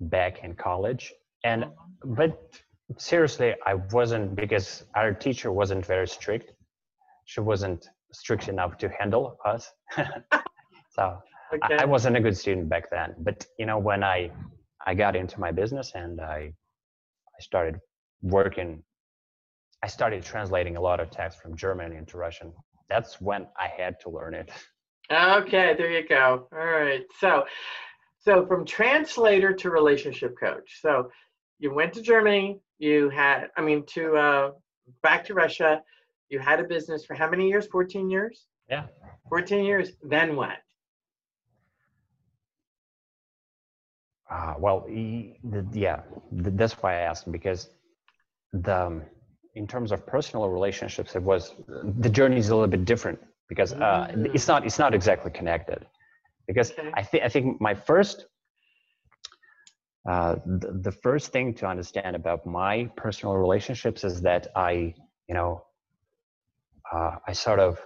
back 0.00 0.42
in 0.42 0.54
college, 0.54 1.12
and 1.44 1.64
uh-huh. 1.64 1.72
but 2.04 2.60
seriously, 2.98 3.54
I 3.66 3.74
wasn't 3.92 4.34
because 4.34 4.84
our 4.94 5.12
teacher 5.12 5.52
wasn't 5.52 5.84
very 5.84 6.08
strict. 6.08 6.52
She 7.26 7.40
wasn't 7.40 7.88
strict 8.12 8.48
enough 8.48 8.78
to 8.78 8.88
handle 8.88 9.38
us. 9.44 9.70
so 10.90 11.18
okay. 11.52 11.76
I, 11.76 11.82
I 11.82 11.84
wasn't 11.84 12.16
a 12.16 12.20
good 12.20 12.36
student 12.36 12.68
back 12.68 12.90
then. 12.90 13.14
But 13.18 13.46
you 13.58 13.66
know, 13.66 13.78
when 13.78 14.02
I 14.02 14.30
I 14.86 14.94
got 14.94 15.16
into 15.16 15.40
my 15.40 15.52
business 15.52 15.92
and 15.94 16.20
I 16.20 16.52
I 17.36 17.40
started 17.40 17.80
working 18.22 18.82
I 19.84 19.86
started 19.86 20.24
translating 20.24 20.78
a 20.78 20.80
lot 20.80 20.98
of 20.98 21.10
text 21.10 21.42
from 21.42 21.54
German 21.54 21.92
into 21.92 22.16
Russian. 22.16 22.54
That's 22.88 23.20
when 23.20 23.46
I 23.58 23.66
had 23.66 24.00
to 24.00 24.08
learn 24.08 24.34
it. 24.34 24.50
Okay, 25.12 25.74
there 25.76 25.90
you 25.90 26.08
go. 26.08 26.48
All 26.50 26.66
right. 26.66 27.02
So, 27.20 27.44
so 28.20 28.46
from 28.46 28.64
translator 28.64 29.52
to 29.52 29.68
relationship 29.68 30.34
coach. 30.40 30.80
So, 30.80 31.10
you 31.58 31.74
went 31.74 31.92
to 31.92 32.00
Germany. 32.00 32.60
You 32.78 33.10
had, 33.10 33.48
I 33.58 33.60
mean, 33.60 33.84
to 33.96 34.16
uh, 34.16 34.50
back 35.02 35.26
to 35.26 35.34
Russia. 35.34 35.82
You 36.30 36.38
had 36.38 36.58
a 36.58 36.64
business 36.64 37.04
for 37.04 37.12
how 37.12 37.28
many 37.28 37.46
years? 37.50 37.66
Fourteen 37.66 38.08
years. 38.08 38.46
Yeah. 38.70 38.86
Fourteen 39.28 39.66
years. 39.66 39.90
Then 40.02 40.36
what? 40.36 40.56
Uh, 44.30 44.54
well, 44.58 44.86
yeah, 45.74 46.00
that's 46.32 46.72
why 46.80 46.94
I 46.94 47.00
asked 47.00 47.30
because 47.30 47.68
the 48.54 48.86
um, 48.86 49.02
in 49.54 49.66
terms 49.66 49.92
of 49.92 50.06
personal 50.06 50.48
relationships, 50.48 51.14
it 51.14 51.22
was 51.22 51.54
the 51.68 52.08
journey 52.08 52.38
is 52.38 52.48
a 52.48 52.54
little 52.54 52.68
bit 52.68 52.84
different 52.84 53.18
because 53.48 53.72
uh, 53.72 54.08
mm. 54.10 54.34
it's 54.34 54.48
not 54.48 54.66
it's 54.66 54.78
not 54.78 54.94
exactly 54.94 55.30
connected. 55.30 55.86
Because 56.46 56.72
okay. 56.72 56.90
I 56.94 57.02
think 57.02 57.24
I 57.24 57.28
think 57.28 57.60
my 57.60 57.74
first 57.74 58.26
uh, 60.08 60.36
the, 60.44 60.72
the 60.82 60.92
first 60.92 61.32
thing 61.32 61.54
to 61.54 61.66
understand 61.66 62.14
about 62.16 62.44
my 62.44 62.90
personal 62.96 63.36
relationships 63.36 64.04
is 64.04 64.20
that 64.22 64.48
I 64.56 64.94
you 65.28 65.34
know 65.34 65.62
uh, 66.92 67.16
I 67.26 67.32
sort 67.32 67.60
of 67.60 67.78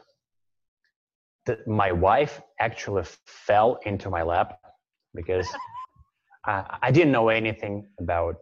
the, 1.46 1.58
my 1.66 1.92
wife 1.92 2.40
actually 2.60 3.04
fell 3.26 3.78
into 3.84 4.10
my 4.10 4.22
lap 4.22 4.58
because 5.14 5.48
I, 6.46 6.78
I 6.82 6.90
didn't 6.90 7.12
know 7.12 7.28
anything 7.28 7.88
about 8.00 8.36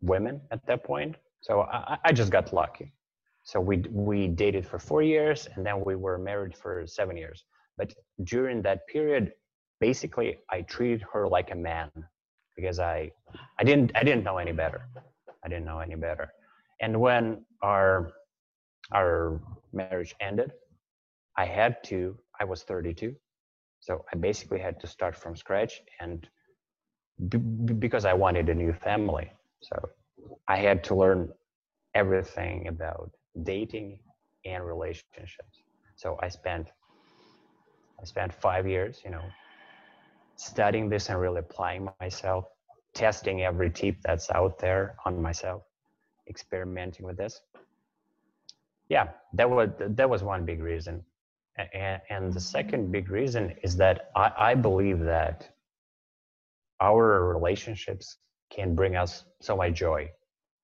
women 0.00 0.40
at 0.50 0.66
that 0.66 0.84
point 0.84 1.16
so 1.42 1.62
I, 1.62 1.98
I 2.06 2.12
just 2.12 2.32
got 2.32 2.52
lucky. 2.54 2.92
So 3.44 3.60
we 3.60 3.78
we 3.90 4.28
dated 4.28 4.66
for 4.66 4.78
four 4.78 5.02
years, 5.02 5.48
and 5.54 5.66
then 5.66 5.84
we 5.84 5.96
were 5.96 6.18
married 6.18 6.56
for 6.56 6.86
seven 6.86 7.16
years. 7.16 7.44
But 7.76 7.94
during 8.24 8.62
that 8.62 8.86
period, 8.86 9.32
basically, 9.80 10.38
I 10.50 10.62
treated 10.62 11.02
her 11.12 11.28
like 11.28 11.50
a 11.52 11.56
man 11.56 11.90
because 12.56 12.78
I 12.78 13.10
I 13.58 13.64
didn't 13.64 13.92
I 13.96 14.04
didn't 14.04 14.24
know 14.24 14.38
any 14.38 14.52
better. 14.52 14.82
I 15.44 15.48
didn't 15.48 15.66
know 15.66 15.80
any 15.80 15.96
better. 15.96 16.32
And 16.80 17.00
when 17.00 17.44
our 17.62 18.12
our 18.92 19.40
marriage 19.72 20.14
ended, 20.20 20.52
I 21.36 21.44
had 21.44 21.82
to. 21.84 22.16
I 22.40 22.44
was 22.44 22.62
32, 22.64 23.14
so 23.80 24.04
I 24.12 24.16
basically 24.16 24.60
had 24.60 24.80
to 24.80 24.86
start 24.86 25.16
from 25.16 25.36
scratch, 25.36 25.82
and 26.00 26.28
b- 27.28 27.38
because 27.84 28.04
I 28.04 28.14
wanted 28.14 28.48
a 28.48 28.54
new 28.54 28.72
family. 28.72 29.30
So 29.62 29.76
I 30.48 30.56
had 30.56 30.84
to 30.84 30.94
learn 30.94 31.32
everything 31.94 32.68
about 32.68 33.10
dating, 33.42 33.98
and 34.44 34.64
relationships. 34.66 35.62
So 35.96 36.18
I 36.20 36.28
spent 36.28 36.68
I 38.00 38.04
spent 38.04 38.32
five 38.32 38.66
years, 38.66 39.00
you 39.04 39.10
know, 39.10 39.22
studying 40.36 40.88
this 40.88 41.08
and 41.08 41.20
really 41.20 41.38
applying 41.38 41.88
myself, 42.00 42.46
testing 42.94 43.42
every 43.42 43.70
tip 43.70 43.96
that's 44.02 44.28
out 44.30 44.58
there 44.58 44.96
on 45.06 45.22
myself, 45.22 45.62
experimenting 46.28 47.06
with 47.06 47.16
this. 47.16 47.40
Yeah, 48.88 49.10
that 49.34 49.48
was 49.48 49.70
that 49.78 50.10
was 50.10 50.22
one 50.22 50.44
big 50.44 50.60
reason. 50.60 51.04
And, 51.74 52.00
and 52.08 52.32
the 52.32 52.40
second 52.40 52.90
big 52.90 53.10
reason 53.10 53.54
is 53.62 53.76
that 53.76 54.10
I, 54.16 54.32
I 54.38 54.54
believe 54.54 55.00
that 55.00 55.48
our 56.80 57.26
relationships 57.26 58.16
can 58.54 58.74
bring 58.74 58.96
us 58.96 59.24
so 59.40 59.56
much 59.56 59.74
joy. 59.74 60.10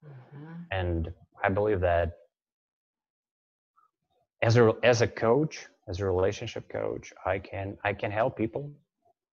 Mm-hmm. 0.04 0.54
And 0.71 1.09
I 1.42 1.49
believe 1.49 1.80
that 1.80 2.12
as 4.42 4.57
a 4.57 4.73
as 4.83 5.02
a 5.02 5.07
coach, 5.07 5.66
as 5.88 6.00
a 6.00 6.07
relationship 6.07 6.68
coach, 6.68 7.12
I 7.25 7.38
can 7.38 7.76
I 7.85 7.92
can 7.92 8.11
help 8.11 8.37
people 8.37 8.71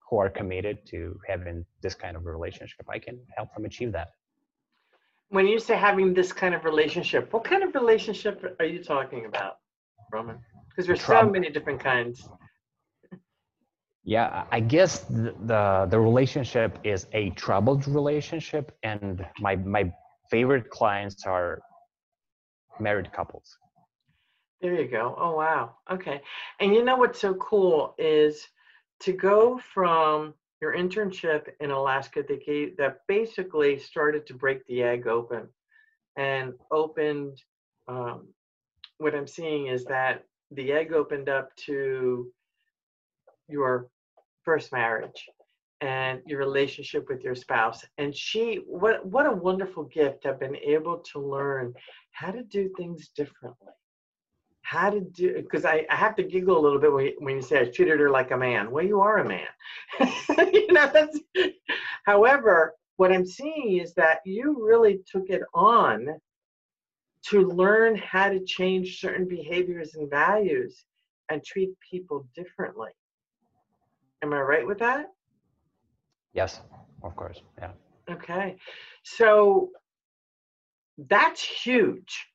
who 0.09 0.17
are 0.17 0.29
committed 0.29 0.77
to 0.87 1.19
having 1.27 1.65
this 1.81 1.95
kind 1.95 2.15
of 2.15 2.25
relationship. 2.25 2.85
I 2.89 2.99
can 2.99 3.19
help 3.35 3.53
them 3.53 3.65
achieve 3.65 3.91
that. 3.93 4.09
When 5.29 5.47
you 5.47 5.59
say 5.59 5.75
having 5.75 6.13
this 6.13 6.31
kind 6.31 6.53
of 6.53 6.63
relationship, 6.63 7.33
what 7.33 7.43
kind 7.43 7.63
of 7.63 7.73
relationship 7.73 8.55
are 8.59 8.65
you 8.65 8.83
talking 8.83 9.25
about, 9.25 9.57
Roman? 10.11 10.37
Because 10.69 10.85
there's 10.85 11.01
so 11.01 11.27
many 11.27 11.49
different 11.49 11.79
kinds. 11.83 12.29
Yeah, 14.07 14.45
I 14.51 14.59
guess 14.59 14.99
the, 14.99 15.33
the, 15.45 15.87
the 15.89 15.99
relationship 15.99 16.77
is 16.83 17.07
a 17.13 17.31
troubled 17.31 17.87
relationship, 17.87 18.77
and 18.83 19.25
my 19.39 19.55
my 19.55 19.91
favorite 20.29 20.69
clients 20.69 21.25
are 21.25 21.59
married 22.79 23.11
couples. 23.11 23.57
There 24.61 24.79
you 24.79 24.87
go. 24.87 25.15
Oh 25.17 25.35
wow. 25.35 25.75
Okay. 25.91 26.21
And 26.59 26.73
you 26.73 26.83
know 26.83 26.97
what's 26.97 27.19
so 27.19 27.33
cool 27.35 27.95
is 27.97 28.47
to 29.01 29.11
go 29.11 29.59
from 29.73 30.35
your 30.61 30.75
internship 30.75 31.49
in 31.59 31.71
Alaska 31.71 32.23
that 32.27 32.45
gave, 32.45 32.77
that 32.77 32.99
basically 33.07 33.77
started 33.77 34.25
to 34.27 34.33
break 34.33 34.65
the 34.67 34.83
egg 34.83 35.07
open 35.07 35.47
and 36.15 36.53
opened 36.71 37.41
um, 37.87 38.27
what 38.97 39.13
I'm 39.13 39.27
seeing 39.27 39.67
is 39.67 39.83
that 39.85 40.23
the 40.51 40.71
egg 40.71 40.93
opened 40.93 41.27
up 41.27 41.55
to 41.67 42.31
your 43.47 43.89
first 44.45 44.71
marriage 44.71 45.25
and 45.81 46.21
your 46.25 46.39
relationship 46.39 47.07
with 47.09 47.23
your 47.23 47.35
spouse. 47.35 47.83
And 47.97 48.15
she 48.15 48.61
what 48.67 49.05
what 49.05 49.25
a 49.25 49.31
wonderful 49.31 49.83
gift 49.83 50.25
i've 50.25 50.39
been 50.39 50.55
able 50.55 50.99
to 51.11 51.19
learn 51.19 51.73
how 52.11 52.31
to 52.31 52.43
do 52.43 52.69
things 52.77 53.09
differently. 53.09 53.73
How 54.61 54.89
to 54.89 55.01
do 55.01 55.35
because 55.35 55.65
I, 55.65 55.85
I 55.89 55.95
have 55.95 56.15
to 56.15 56.23
giggle 56.23 56.57
a 56.57 56.63
little 56.63 56.79
bit 56.79 56.91
when 56.91 57.05
you, 57.05 57.15
when 57.19 57.35
you 57.35 57.41
say 57.41 57.59
i 57.59 57.65
treated 57.65 57.99
her 57.99 58.09
like 58.09 58.31
a 58.31 58.37
man. 58.37 58.71
Well 58.71 58.85
you 58.85 59.01
are 59.01 59.17
a 59.17 59.27
man. 59.27 59.47
You 60.53 60.73
know 60.73 60.89
that's 60.91 61.19
however 62.05 62.73
what 62.97 63.11
i'm 63.11 63.25
seeing 63.25 63.77
is 63.77 63.93
that 63.93 64.19
you 64.25 64.65
really 64.65 65.01
took 65.09 65.29
it 65.29 65.43
on 65.53 66.07
to 67.27 67.41
learn 67.41 67.95
how 67.95 68.29
to 68.29 68.43
change 68.43 68.99
certain 68.99 69.27
behaviors 69.27 69.95
and 69.95 70.09
values 70.09 70.85
and 71.29 71.43
treat 71.43 71.69
people 71.89 72.27
differently 72.35 72.89
Am 74.25 74.33
I 74.33 74.41
right 74.41 74.65
with 74.65 74.79
that? 74.79 75.13
Yes, 76.33 76.59
of 77.03 77.15
course. 77.15 77.43
Yeah. 77.59 77.73
Okay. 78.09 78.55
So 79.03 79.69
that's 80.97 81.43
huge. 81.43 82.25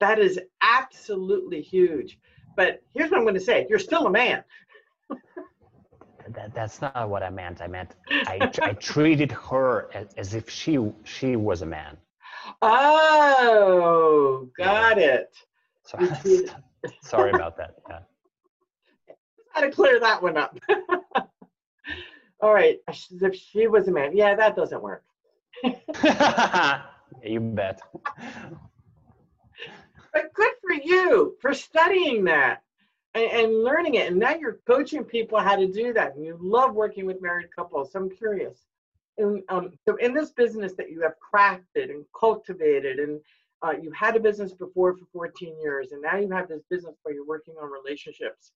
That 0.00 0.18
is 0.18 0.38
absolutely 0.60 1.62
huge. 1.62 2.18
But 2.56 2.82
here's 2.92 3.10
what 3.10 3.16
I'm 3.16 3.24
going 3.24 3.36
to 3.36 3.40
say 3.40 3.66
you're 3.70 3.78
still 3.78 4.06
a 4.06 4.10
man. 4.10 4.44
that, 6.28 6.54
that's 6.54 6.82
not 6.82 7.08
what 7.08 7.22
I 7.22 7.30
meant. 7.30 7.62
I 7.62 7.68
meant 7.68 7.94
I, 8.10 8.50
I 8.60 8.74
treated 8.74 9.32
her 9.32 9.88
as, 9.94 10.08
as 10.18 10.34
if 10.34 10.50
she 10.50 10.78
she 11.04 11.36
was 11.36 11.62
a 11.62 11.66
man. 11.66 11.96
Oh, 12.60 14.50
got 14.58 14.98
yeah. 14.98 15.14
it. 15.14 15.36
Sorry, 15.84 16.50
sorry 17.00 17.30
about 17.30 17.56
that. 17.56 17.76
Yeah. 17.88 18.00
Got 19.54 19.60
to 19.60 19.70
clear 19.70 20.00
that 20.00 20.20
one 20.20 20.36
up. 20.36 20.58
All 22.44 22.52
right, 22.52 22.78
if 22.88 23.34
she 23.34 23.68
was 23.68 23.88
a 23.88 23.90
man, 23.90 24.14
yeah, 24.14 24.34
that 24.34 24.54
doesn't 24.54 24.82
work. 24.82 25.02
you 25.64 27.40
bet. 27.40 27.80
But 30.12 30.34
good 30.34 30.52
for 30.60 30.74
you 30.74 31.38
for 31.40 31.54
studying 31.54 32.22
that 32.24 32.62
and, 33.14 33.30
and, 33.30 33.64
learning 33.64 33.94
it. 33.94 34.10
And 34.10 34.18
now 34.20 34.34
you're 34.34 34.58
coaching 34.66 35.04
people 35.04 35.38
how 35.38 35.56
to 35.56 35.66
do 35.66 35.94
that. 35.94 36.16
And 36.16 36.26
you 36.26 36.36
love 36.38 36.74
working 36.74 37.06
with 37.06 37.22
married 37.22 37.48
couples. 37.56 37.92
So 37.92 38.00
I'm 38.00 38.10
curious. 38.10 38.66
And, 39.16 39.42
um, 39.48 39.70
so 39.88 39.96
in 39.96 40.12
this 40.12 40.30
business 40.30 40.74
that 40.74 40.90
you 40.90 41.00
have 41.00 41.14
crafted 41.34 41.88
and 41.88 42.04
cultivated, 42.14 42.98
and 42.98 43.22
uh, 43.62 43.72
you 43.80 43.90
had 43.92 44.16
a 44.16 44.20
business 44.20 44.52
before 44.52 44.94
for 44.98 45.06
14 45.14 45.58
years, 45.62 45.92
and 45.92 46.02
now 46.02 46.18
you 46.18 46.28
have 46.30 46.48
this 46.48 46.60
business 46.68 46.94
where 47.04 47.14
you're 47.14 47.24
working 47.24 47.54
on 47.58 47.70
relationships 47.70 48.52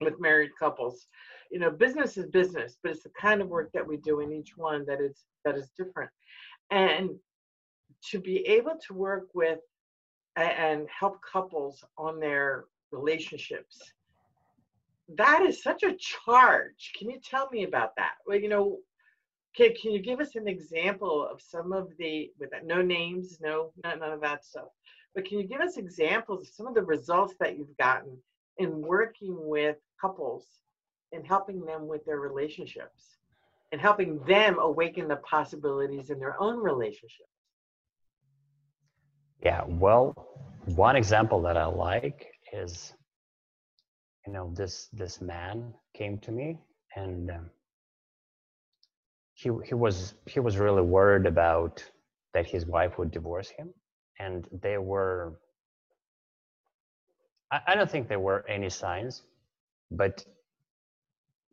with 0.00 0.20
married 0.20 0.50
couples. 0.58 1.06
You 1.50 1.60
know 1.60 1.70
business 1.70 2.16
is 2.16 2.26
business 2.26 2.76
but 2.82 2.92
it's 2.92 3.02
the 3.02 3.10
kind 3.10 3.40
of 3.40 3.48
work 3.48 3.70
that 3.72 3.86
we 3.86 3.96
do 3.98 4.20
in 4.20 4.32
each 4.32 4.56
one 4.56 4.84
that 4.86 5.00
is 5.00 5.24
that 5.44 5.56
is 5.56 5.70
different. 5.76 6.10
And 6.70 7.10
to 8.10 8.20
be 8.20 8.46
able 8.46 8.78
to 8.86 8.94
work 8.94 9.28
with 9.34 9.60
and 10.36 10.86
help 10.88 11.18
couples 11.22 11.82
on 11.96 12.20
their 12.20 12.64
relationships 12.92 13.80
that 15.16 15.42
is 15.42 15.62
such 15.62 15.84
a 15.84 15.94
charge. 15.94 16.92
Can 16.98 17.08
you 17.08 17.20
tell 17.20 17.48
me 17.52 17.64
about 17.64 17.94
that? 17.96 18.14
Well 18.26 18.38
you 18.38 18.48
know 18.48 18.78
can, 19.56 19.72
can 19.80 19.92
you 19.92 20.00
give 20.00 20.20
us 20.20 20.36
an 20.36 20.46
example 20.46 21.26
of 21.26 21.40
some 21.40 21.72
of 21.72 21.88
the 21.98 22.30
with 22.38 22.50
no 22.64 22.82
names 22.82 23.38
no 23.40 23.72
none 23.82 24.02
of 24.02 24.20
that 24.20 24.44
stuff 24.44 24.68
but 25.14 25.24
can 25.24 25.38
you 25.38 25.46
give 25.46 25.62
us 25.62 25.78
examples 25.78 26.42
of 26.42 26.54
some 26.54 26.66
of 26.66 26.74
the 26.74 26.82
results 26.82 27.34
that 27.40 27.56
you've 27.56 27.76
gotten 27.78 28.18
in 28.58 28.80
working 28.80 29.36
with 29.38 29.76
couples 30.00 30.46
and 31.12 31.26
helping 31.26 31.64
them 31.64 31.86
with 31.86 32.04
their 32.04 32.18
relationships 32.18 33.16
and 33.72 33.80
helping 33.80 34.18
them 34.26 34.58
awaken 34.58 35.08
the 35.08 35.16
possibilities 35.16 36.10
in 36.10 36.18
their 36.18 36.40
own 36.40 36.62
relationships. 36.62 37.30
Yeah, 39.42 39.64
well, 39.66 40.14
one 40.64 40.96
example 40.96 41.42
that 41.42 41.56
I 41.56 41.66
like 41.66 42.26
is 42.52 42.92
you 44.26 44.32
know 44.32 44.52
this 44.54 44.88
this 44.92 45.20
man 45.20 45.72
came 45.94 46.18
to 46.18 46.32
me 46.32 46.58
and 46.96 47.30
um, 47.30 47.50
he 49.34 49.50
he 49.64 49.74
was 49.74 50.14
he 50.26 50.40
was 50.40 50.56
really 50.58 50.82
worried 50.82 51.26
about 51.26 51.84
that 52.34 52.46
his 52.46 52.66
wife 52.66 52.98
would 52.98 53.10
divorce 53.10 53.50
him 53.50 53.72
and 54.18 54.48
they 54.62 54.78
were 54.78 55.38
I, 57.52 57.60
I 57.68 57.74
don't 57.76 57.90
think 57.90 58.08
there 58.08 58.20
were 58.20 58.44
any 58.48 58.70
signs 58.70 59.22
but 59.90 60.24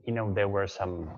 you 0.06 0.13
know 0.13 0.34
there 0.34 0.47
were 0.47 0.67
some 0.67 1.10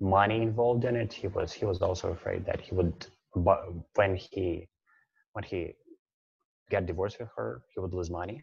money 0.00 0.42
involved 0.42 0.84
in 0.84 0.96
it. 0.96 1.12
He 1.12 1.28
was 1.28 1.52
he 1.52 1.64
was 1.64 1.82
also 1.82 2.10
afraid 2.12 2.44
that 2.46 2.60
he 2.60 2.74
would 2.74 3.06
but 3.36 3.64
when 3.96 4.14
he 4.16 4.68
when 5.32 5.44
he 5.44 5.74
got 6.70 6.86
divorced 6.86 7.18
with 7.20 7.28
her 7.36 7.62
he 7.74 7.80
would 7.80 7.94
lose 7.94 8.10
money. 8.10 8.42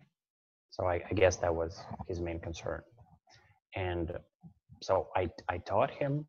So 0.72 0.86
I, 0.86 1.02
I 1.10 1.14
guess 1.14 1.38
that 1.38 1.54
was 1.56 1.82
his 2.08 2.20
main 2.22 2.40
concern. 2.40 2.82
And 3.76 4.12
so 4.82 5.10
i 5.16 5.30
i 5.50 5.58
taught 5.60 5.92
him 5.92 6.26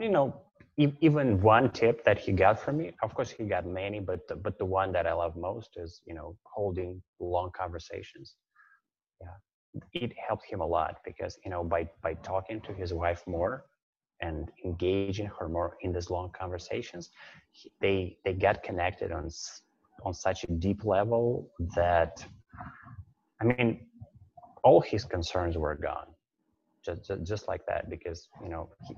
you 0.00 0.08
know 0.10 0.34
even 0.78 1.40
one 1.40 1.70
tip 1.70 2.02
that 2.04 2.18
he 2.18 2.32
got 2.32 2.58
from 2.58 2.78
me 2.78 2.92
of 3.02 3.14
course 3.14 3.30
he 3.30 3.44
got 3.44 3.66
many 3.66 4.00
but 4.00 4.26
the, 4.28 4.34
but 4.34 4.58
the 4.58 4.64
one 4.64 4.90
that 4.92 5.06
i 5.06 5.12
love 5.12 5.36
most 5.36 5.70
is 5.76 6.00
you 6.06 6.14
know 6.14 6.36
holding 6.44 7.02
long 7.20 7.50
conversations. 7.56 8.36
Yeah 9.20 9.28
it 9.92 10.12
helped 10.16 10.44
him 10.44 10.60
a 10.60 10.66
lot 10.66 10.98
because 11.04 11.38
you 11.44 11.50
know 11.50 11.64
by 11.64 11.88
by 12.02 12.14
talking 12.14 12.60
to 12.60 12.72
his 12.72 12.92
wife 12.92 13.22
more 13.26 13.64
and 14.20 14.50
engaging 14.64 15.26
her 15.38 15.48
more 15.48 15.76
in 15.80 15.92
these 15.92 16.10
long 16.10 16.30
conversations 16.38 17.10
they 17.80 18.16
they 18.24 18.32
got 18.32 18.62
connected 18.62 19.12
on 19.12 19.28
on 20.04 20.12
such 20.12 20.44
a 20.44 20.46
deep 20.52 20.84
level 20.84 21.50
that 21.74 22.24
i 23.40 23.44
mean 23.44 23.86
all 24.62 24.80
his 24.80 25.04
concerns 25.04 25.56
were 25.56 25.74
gone 25.74 26.08
just 26.84 27.06
just, 27.06 27.22
just 27.24 27.48
like 27.48 27.64
that 27.66 27.88
because 27.88 28.28
you 28.42 28.48
know 28.48 28.68
he, 28.86 28.94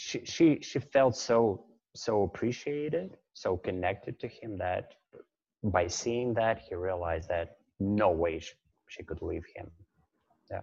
she 0.00 0.24
she 0.24 0.58
she 0.62 0.78
felt 0.78 1.14
so 1.14 1.64
so 1.94 2.22
appreciated 2.22 3.16
so 3.34 3.56
connected 3.56 4.18
to 4.18 4.28
him 4.28 4.56
that 4.58 4.94
by 5.62 5.86
seeing 5.86 6.32
that 6.34 6.58
he 6.58 6.74
realized 6.74 7.28
that 7.28 7.58
no 7.78 8.10
way 8.10 8.38
she, 8.38 8.54
she 8.88 9.02
could 9.02 9.20
leave 9.20 9.44
him. 9.54 9.70
Yeah. 10.50 10.60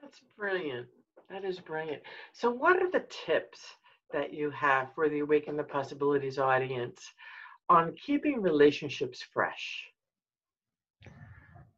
That's 0.00 0.20
brilliant. 0.36 0.86
That 1.30 1.44
is 1.44 1.58
brilliant. 1.58 2.02
So, 2.32 2.50
what 2.50 2.80
are 2.80 2.90
the 2.90 3.04
tips 3.26 3.60
that 4.12 4.32
you 4.32 4.50
have 4.50 4.94
for 4.94 5.08
the 5.08 5.18
Awaken 5.18 5.56
the 5.56 5.64
Possibilities 5.64 6.38
audience 6.38 7.00
on 7.68 7.94
keeping 8.06 8.40
relationships 8.40 9.20
fresh? 9.34 9.84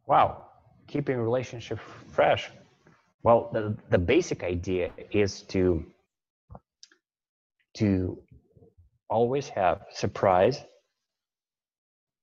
wow, 0.07 0.45
keeping 0.89 1.17
relationship 1.17 1.79
fresh. 2.11 2.51
Well, 3.23 3.51
the, 3.53 3.77
the 3.91 3.99
basic 3.99 4.43
idea 4.43 4.91
is 5.13 5.43
to 5.55 5.85
to 7.81 8.19
always 9.09 9.49
have 9.49 9.87
surprise 9.91 10.63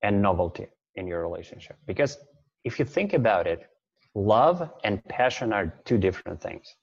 and 0.03 0.21
novelty 0.21 0.67
in 0.95 1.07
your 1.07 1.21
relationship. 1.21 1.77
Because 1.87 2.17
if 2.63 2.77
you 2.77 2.85
think 2.85 3.13
about 3.13 3.47
it, 3.47 3.67
love 4.13 4.69
and 4.83 5.03
passion 5.05 5.51
are 5.51 5.73
two 5.83 5.97
different 5.97 6.39
things. 6.41 6.75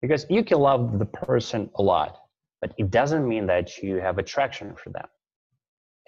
Because 0.00 0.24
you 0.30 0.44
can 0.44 0.58
love 0.58 1.00
the 1.00 1.04
person 1.04 1.68
a 1.76 1.82
lot, 1.82 2.18
but 2.60 2.72
it 2.78 2.90
doesn't 2.90 3.26
mean 3.26 3.46
that 3.46 3.78
you 3.78 3.96
have 3.96 4.18
attraction 4.18 4.74
for 4.76 4.90
them. 4.90 5.06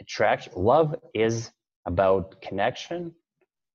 Attraction, 0.00 0.52
love 0.56 0.94
is 1.14 1.50
about 1.86 2.40
connection, 2.42 3.12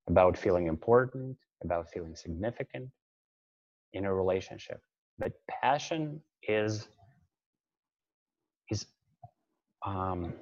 about 0.07 0.37
feeling 0.37 0.67
important, 0.67 1.37
about 1.63 1.89
feeling 1.89 2.15
significant 2.15 2.89
in 3.93 4.05
a 4.05 4.13
relationship. 4.13 4.79
But 5.17 5.33
passion 5.61 6.21
is 6.43 6.87
um, 9.85 10.33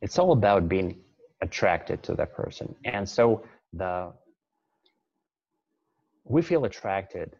it's 0.00 0.18
all 0.18 0.32
about 0.32 0.68
being 0.68 1.00
attracted 1.42 2.02
to 2.04 2.14
that 2.14 2.34
person. 2.34 2.74
And 2.84 3.08
so 3.08 3.44
the 3.72 4.12
we 6.24 6.42
feel 6.42 6.64
attracted 6.64 7.36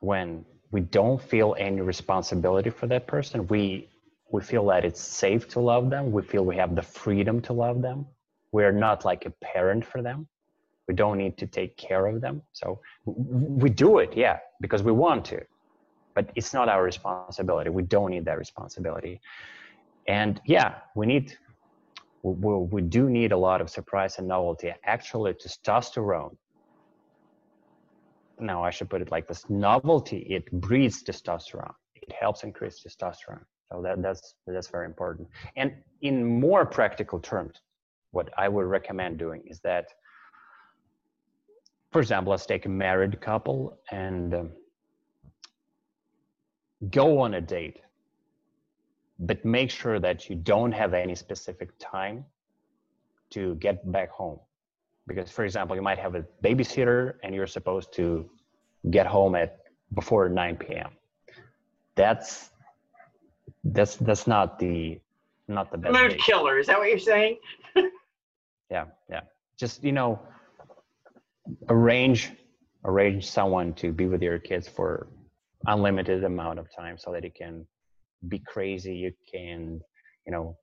when 0.00 0.44
we 0.70 0.80
don't 0.80 1.20
feel 1.20 1.56
any 1.58 1.80
responsibility 1.80 2.70
for 2.70 2.86
that 2.86 3.06
person. 3.06 3.46
We 3.48 3.88
we 4.30 4.42
feel 4.42 4.66
that 4.66 4.84
it's 4.84 5.00
safe 5.00 5.48
to 5.48 5.60
love 5.60 5.90
them. 5.90 6.10
We 6.10 6.22
feel 6.22 6.44
we 6.44 6.56
have 6.56 6.74
the 6.74 6.82
freedom 6.82 7.40
to 7.42 7.52
love 7.52 7.80
them. 7.82 8.06
We're 8.52 8.72
not 8.72 9.04
like 9.04 9.24
a 9.26 9.30
parent 9.42 9.84
for 9.84 10.02
them. 10.02 10.28
We 10.88 10.94
don't 10.94 11.18
need 11.18 11.36
to 11.38 11.46
take 11.46 11.76
care 11.76 12.06
of 12.06 12.20
them. 12.20 12.42
So 12.52 12.80
we 13.04 13.70
do 13.70 13.98
it 13.98 14.16
yeah 14.16 14.38
because 14.60 14.82
we 14.82 14.92
want 14.92 15.24
to 15.26 15.40
but 16.16 16.30
it's 16.34 16.52
not 16.52 16.68
our 16.68 16.82
responsibility. 16.82 17.70
We 17.70 17.84
don't 17.84 18.10
need 18.10 18.24
that 18.24 18.38
responsibility. 18.38 19.20
And 20.08 20.40
yeah 20.46 20.68
we 20.96 21.06
need 21.06 21.36
we, 22.22 22.54
we 22.76 22.82
do 22.82 23.08
need 23.08 23.30
a 23.30 23.36
lot 23.36 23.60
of 23.60 23.70
surprise 23.70 24.18
and 24.18 24.26
novelty 24.26 24.72
actually 24.84 25.34
testosterone. 25.34 26.34
Now 28.40 28.64
i 28.64 28.70
should 28.70 28.90
put 28.90 29.00
it 29.02 29.10
like 29.12 29.28
this. 29.28 29.48
Novelty 29.48 30.20
it 30.36 30.50
breeds 30.50 31.04
testosterone. 31.04 31.74
It 31.94 32.10
helps 32.18 32.42
increase 32.42 32.82
testosterone. 32.84 33.44
So 33.70 33.82
that, 33.82 34.00
that's 34.02 34.34
that's 34.46 34.68
very 34.68 34.86
important. 34.86 35.28
And 35.56 35.68
in 36.00 36.40
more 36.40 36.64
practical 36.66 37.20
terms 37.20 37.56
what 38.16 38.30
i 38.38 38.48
would 38.48 38.66
recommend 38.78 39.18
doing 39.18 39.42
is 39.46 39.58
that 39.60 39.86
for 41.92 42.00
example 42.00 42.30
let's 42.30 42.46
take 42.46 42.64
a 42.64 42.68
married 42.68 43.20
couple 43.20 43.78
and 43.90 44.34
um, 44.34 44.50
go 46.90 47.20
on 47.20 47.34
a 47.34 47.40
date 47.40 47.80
but 49.18 49.44
make 49.44 49.70
sure 49.70 49.98
that 49.98 50.28
you 50.28 50.36
don't 50.36 50.72
have 50.72 50.92
any 50.92 51.14
specific 51.14 51.70
time 51.78 52.22
to 53.30 53.54
get 53.54 53.90
back 53.90 54.10
home. 54.10 54.38
Because 55.06 55.30
for 55.30 55.44
example 55.44 55.74
you 55.74 55.82
might 55.82 55.98
have 55.98 56.14
a 56.14 56.24
babysitter 56.44 57.14
and 57.22 57.34
you're 57.34 57.46
supposed 57.46 57.92
to 57.94 58.28
get 58.90 59.06
home 59.06 59.34
at 59.34 59.58
before 59.94 60.28
9 60.28 60.56
p.m 60.56 60.90
that's 61.96 62.50
that's 63.64 63.96
that's 63.96 64.26
not 64.26 64.58
the 64.58 65.00
not 65.48 65.72
the 65.72 65.78
best 65.78 65.92
mood 65.92 66.10
date. 66.10 66.20
killer 66.20 66.58
is 66.58 66.66
that 66.68 66.78
what 66.78 66.88
you're 66.88 66.98
saying? 66.98 67.38
Yeah 68.70 68.86
yeah. 69.08 69.20
Just 69.56 69.84
you 69.84 69.92
know 69.92 70.20
arrange 71.68 72.32
arrange 72.84 73.24
someone 73.28 73.72
to 73.74 73.92
be 73.92 74.06
with 74.06 74.22
your 74.22 74.40
kids 74.40 74.66
for 74.68 75.06
unlimited 75.66 76.24
amount 76.24 76.58
of 76.58 76.66
time 76.74 76.96
so 76.98 77.12
that 77.12 77.24
you 77.24 77.30
can 77.36 77.66
be 78.28 78.38
crazy 78.46 78.94
you 78.94 79.12
can 79.30 79.80
you 80.26 80.32
know 80.32 80.56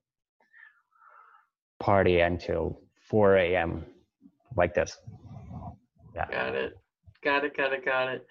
party 1.80 2.20
until 2.20 2.80
4 3.08 3.36
a.m 3.36 3.84
like 4.56 4.74
this. 4.74 4.98
Yeah. 6.14 6.26
Got 6.30 6.54
it. 6.54 6.78
Got 7.22 7.44
it 7.44 7.56
got 7.56 7.72
it 7.72 7.84
got 7.84 8.08
it. 8.08 8.26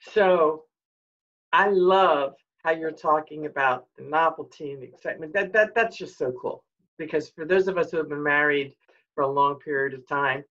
So 0.00 0.64
i 1.52 1.68
love 1.68 2.32
how 2.64 2.70
you're 2.70 2.90
talking 2.90 3.46
about 3.46 3.86
the 3.96 4.04
novelty 4.04 4.72
and 4.72 4.82
the 4.82 4.86
excitement. 4.86 5.32
That, 5.34 5.52
that 5.52 5.74
that's 5.74 5.96
just 5.96 6.16
so 6.16 6.32
cool 6.40 6.64
because 6.98 7.28
for 7.28 7.44
those 7.44 7.68
of 7.68 7.76
us 7.78 7.90
who 7.90 7.98
have 7.98 8.08
been 8.08 8.22
married 8.22 8.74
for 9.14 9.22
a 9.22 9.30
long 9.30 9.58
period 9.58 9.94
of 9.94 10.06
time 10.08 10.44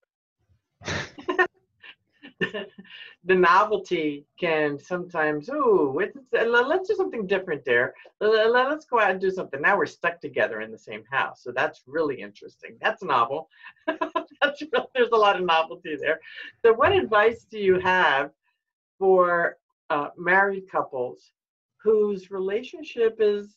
the 3.24 3.36
novelty 3.36 4.26
can 4.40 4.80
sometimes, 4.80 5.50
oh, 5.52 6.00
let's 6.32 6.90
do 6.90 6.96
something 6.96 7.28
different 7.28 7.64
there. 7.66 7.94
Let's 8.20 8.86
go 8.86 9.00
out 9.00 9.12
and 9.12 9.22
do 9.22 9.32
something. 9.32 9.62
Now 9.62 9.78
we're 9.78 9.86
stuck 9.86 10.20
together 10.20 10.62
in 10.62 10.72
the 10.72 10.78
same 10.78 11.04
house. 11.10 11.44
So 11.44 11.52
that's 11.52 11.82
really 11.86 12.22
interesting. 12.22 12.78
That's 12.82 13.04
novel. 13.04 13.50
that's, 13.88 14.64
there's 14.96 15.12
a 15.12 15.18
lot 15.18 15.40
of 15.40 15.46
novelty 15.46 15.96
there. 16.00 16.20
So, 16.64 16.74
what 16.74 16.92
advice 16.92 17.46
do 17.50 17.60
you 17.60 17.80
have 17.80 18.32
for 18.98 19.58
uh, 19.90 20.10
married 20.18 20.70
couples 20.72 21.32
whose 21.84 22.32
relationship 22.32 23.18
is 23.20 23.56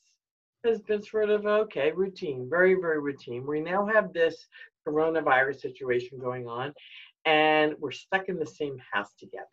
has 0.64 0.80
been 0.80 1.02
sort 1.02 1.28
of 1.28 1.44
okay, 1.44 1.92
routine, 1.92 2.48
very, 2.48 2.74
very 2.74 2.98
routine. 2.98 3.46
We 3.46 3.60
now 3.60 3.86
have 3.86 4.12
this 4.12 4.46
coronavirus 4.86 5.60
situation 5.60 6.18
going 6.18 6.46
on, 6.48 6.72
and 7.24 7.74
we're 7.78 7.90
stuck 7.90 8.28
in 8.28 8.38
the 8.38 8.46
same 8.46 8.78
house 8.92 9.12
together. 9.18 9.46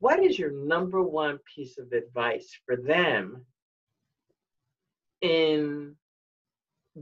What 0.00 0.22
is 0.22 0.38
your 0.38 0.52
number 0.52 1.02
one 1.02 1.38
piece 1.54 1.78
of 1.78 1.92
advice 1.92 2.56
for 2.64 2.76
them 2.76 3.44
in 5.20 5.96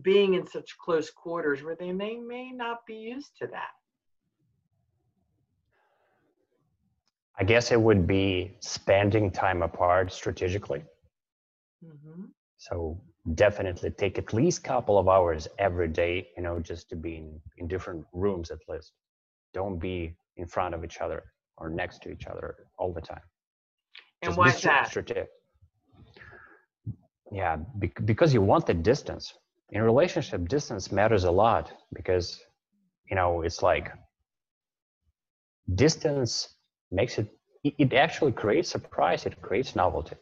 being 0.02 0.34
in 0.34 0.46
such 0.46 0.76
close 0.78 1.10
quarters 1.10 1.62
where 1.62 1.76
they 1.76 1.92
may, 1.92 2.16
may 2.16 2.50
not 2.52 2.78
be 2.86 2.94
used 2.94 3.32
to 3.40 3.46
that? 3.48 3.70
I 7.38 7.44
guess 7.44 7.70
it 7.70 7.80
would 7.80 8.06
be 8.06 8.56
spending 8.60 9.30
time 9.30 9.62
apart 9.62 10.10
strategically. 10.10 10.82
Mm-hmm. 11.84 12.24
So 12.56 12.98
definitely 13.34 13.90
take 13.90 14.16
at 14.16 14.32
least 14.32 14.60
a 14.60 14.62
couple 14.62 14.98
of 14.98 15.06
hours 15.06 15.46
every 15.58 15.88
day, 15.88 16.28
you 16.34 16.42
know, 16.42 16.60
just 16.60 16.88
to 16.88 16.96
be 16.96 17.16
in, 17.16 17.38
in 17.58 17.68
different 17.68 18.06
rooms 18.14 18.50
at 18.50 18.60
least 18.70 18.92
don't 19.60 19.78
be 19.90 19.96
in 20.36 20.46
front 20.54 20.72
of 20.76 20.80
each 20.86 20.98
other 21.04 21.20
or 21.60 21.66
next 21.82 21.96
to 22.02 22.08
each 22.14 22.26
other 22.32 22.48
all 22.78 22.92
the 22.98 23.04
time. 23.12 23.26
And 24.22 24.28
Just 24.30 24.38
why 24.38 24.48
is 24.56 24.62
that? 24.62 24.88
Strategic. 24.94 25.28
Yeah, 27.40 27.56
because 28.10 28.30
you 28.36 28.42
want 28.52 28.64
the 28.70 28.74
distance. 28.92 29.26
In 29.76 29.80
relationship, 29.92 30.40
distance 30.56 30.84
matters 31.00 31.24
a 31.24 31.34
lot 31.44 31.64
because, 31.98 32.26
you 33.10 33.16
know, 33.18 33.30
it's 33.46 33.62
like 33.70 33.86
distance 35.74 36.30
makes 36.98 37.14
it, 37.20 37.28
it 37.64 37.92
actually 38.04 38.32
creates 38.42 38.68
surprise, 38.76 39.20
it 39.26 39.34
creates 39.46 39.70
novelty. 39.74 40.16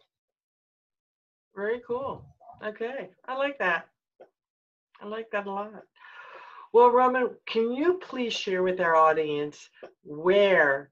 Very 1.54 1.80
cool. 1.86 2.24
Okay, 2.70 3.10
I 3.30 3.32
like 3.44 3.58
that. 3.58 3.82
I 5.02 5.06
like 5.06 5.28
that 5.32 5.46
a 5.46 5.50
lot. 5.50 5.72
Well, 6.74 6.90
Roman, 6.90 7.30
can 7.46 7.72
you 7.72 8.00
please 8.02 8.32
share 8.32 8.64
with 8.64 8.80
our 8.80 8.96
audience 8.96 9.70
where 10.02 10.90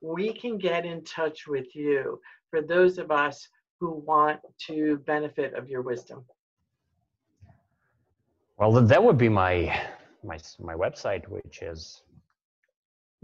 we 0.00 0.32
can 0.32 0.56
get 0.56 0.86
in 0.86 1.02
touch 1.02 1.48
with 1.48 1.74
you 1.74 2.20
for 2.48 2.62
those 2.62 2.98
of 2.98 3.10
us 3.10 3.48
who 3.80 4.04
want 4.06 4.38
to 4.68 4.98
benefit 4.98 5.54
of 5.54 5.68
your 5.68 5.82
wisdom? 5.82 6.24
Well, 8.56 8.70
that 8.70 9.02
would 9.02 9.18
be 9.18 9.28
my 9.28 9.76
my 10.22 10.38
my 10.60 10.74
website, 10.74 11.26
which 11.26 11.60
is 11.60 12.04